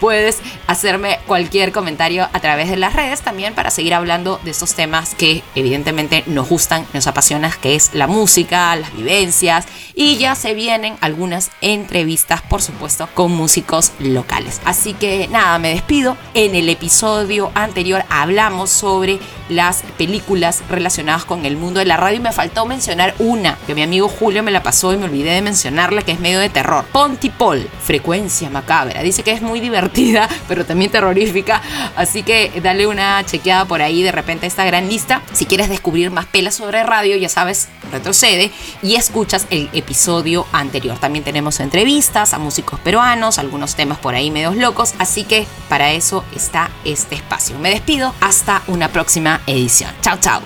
puedes 0.00 0.38
hacerme 0.66 1.18
cualquier 1.26 1.72
comentario 1.72 2.28
a 2.32 2.40
través 2.40 2.68
de 2.68 2.76
las 2.76 2.94
redes 2.94 3.20
también 3.22 3.54
para 3.54 3.70
seguir 3.70 3.94
hablando 3.94 4.40
de 4.44 4.50
estos 4.50 4.74
temas 4.74 5.14
que 5.14 5.42
evidentemente 5.54 6.24
nos 6.26 6.48
gustan, 6.48 6.86
nos 6.92 7.06
apasionan, 7.06 7.52
que 7.60 7.74
es 7.74 7.94
la 7.94 8.06
música, 8.06 8.74
las 8.76 8.94
vivencias 8.94 9.66
y 9.94 10.16
ya 10.16 10.34
se 10.34 10.54
vienen 10.54 10.96
algunas 11.00 11.50
entrevistas, 11.60 12.42
por 12.42 12.62
supuesto, 12.62 13.08
con 13.14 13.32
músicos 13.32 13.92
locales. 13.98 14.60
Así 14.64 14.94
que 14.94 15.28
nada, 15.28 15.58
me 15.58 15.70
despido. 15.70 16.16
El 16.54 16.68
episodio 16.68 17.50
anterior 17.54 18.04
hablamos 18.08 18.70
sobre 18.70 19.18
las 19.48 19.82
películas 19.98 20.62
relacionadas 20.68 21.24
con 21.24 21.44
el 21.44 21.56
mundo 21.56 21.80
de 21.80 21.86
la 21.86 21.96
radio 21.96 22.18
y 22.18 22.22
me 22.22 22.32
faltó 22.32 22.64
mencionar 22.66 23.14
una 23.18 23.58
que 23.66 23.74
mi 23.74 23.82
amigo 23.82 24.08
Julio 24.08 24.42
me 24.42 24.50
la 24.50 24.62
pasó 24.62 24.92
y 24.92 24.96
me 24.96 25.04
olvidé 25.04 25.32
de 25.32 25.42
mencionarla 25.42 26.02
que 26.02 26.12
es 26.12 26.20
medio 26.20 26.38
de 26.38 26.48
terror. 26.48 26.84
Pontipol, 26.92 27.68
frecuencia 27.82 28.50
macabra. 28.50 29.02
Dice 29.02 29.22
que 29.22 29.32
es 29.32 29.42
muy 29.42 29.60
divertida, 29.60 30.28
pero 30.48 30.64
también 30.64 30.90
terrorífica, 30.90 31.60
así 31.96 32.22
que 32.22 32.52
dale 32.62 32.86
una 32.86 33.24
chequeada 33.24 33.64
por 33.64 33.82
ahí 33.82 34.02
de 34.02 34.12
repente 34.12 34.46
a 34.46 34.48
esta 34.48 34.64
gran 34.64 34.88
lista. 34.88 35.22
Si 35.32 35.46
quieres 35.46 35.68
descubrir 35.68 36.10
más 36.10 36.26
pelas 36.26 36.54
sobre 36.54 36.82
radio, 36.82 37.16
ya 37.16 37.28
sabes, 37.28 37.68
retrocede 37.94 38.50
y 38.82 38.96
escuchas 38.96 39.46
el 39.50 39.70
episodio 39.72 40.46
anterior. 40.52 40.98
También 40.98 41.24
tenemos 41.24 41.60
entrevistas 41.60 42.34
a 42.34 42.38
músicos 42.38 42.78
peruanos, 42.80 43.38
algunos 43.38 43.74
temas 43.74 43.98
por 43.98 44.14
ahí 44.14 44.30
medios 44.30 44.56
locos, 44.56 44.94
así 44.98 45.24
que 45.24 45.46
para 45.68 45.92
eso 45.92 46.24
está 46.34 46.70
este 46.84 47.14
espacio. 47.14 47.58
Me 47.58 47.70
despido, 47.70 48.14
hasta 48.20 48.62
una 48.66 48.88
próxima 48.88 49.40
edición. 49.46 49.90
Chao, 50.02 50.18
chao. 50.20 50.42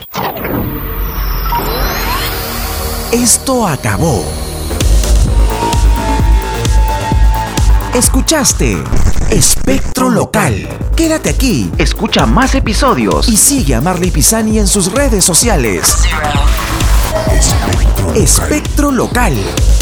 Esto 3.10 3.66
acabó. 3.66 4.24
Escuchaste 7.94 8.76
Espectro 9.30 10.08
Local. 10.08 10.68
Quédate 10.94 11.30
aquí, 11.30 11.70
escucha 11.78 12.26
más 12.26 12.54
episodios 12.54 13.28
y 13.28 13.36
sigue 13.36 13.74
a 13.74 13.80
Marley 13.80 14.10
Pisani 14.10 14.58
en 14.58 14.66
sus 14.66 14.92
redes 14.92 15.24
sociales. 15.24 15.96
Espectro 18.14 18.90
Local. 18.90 19.77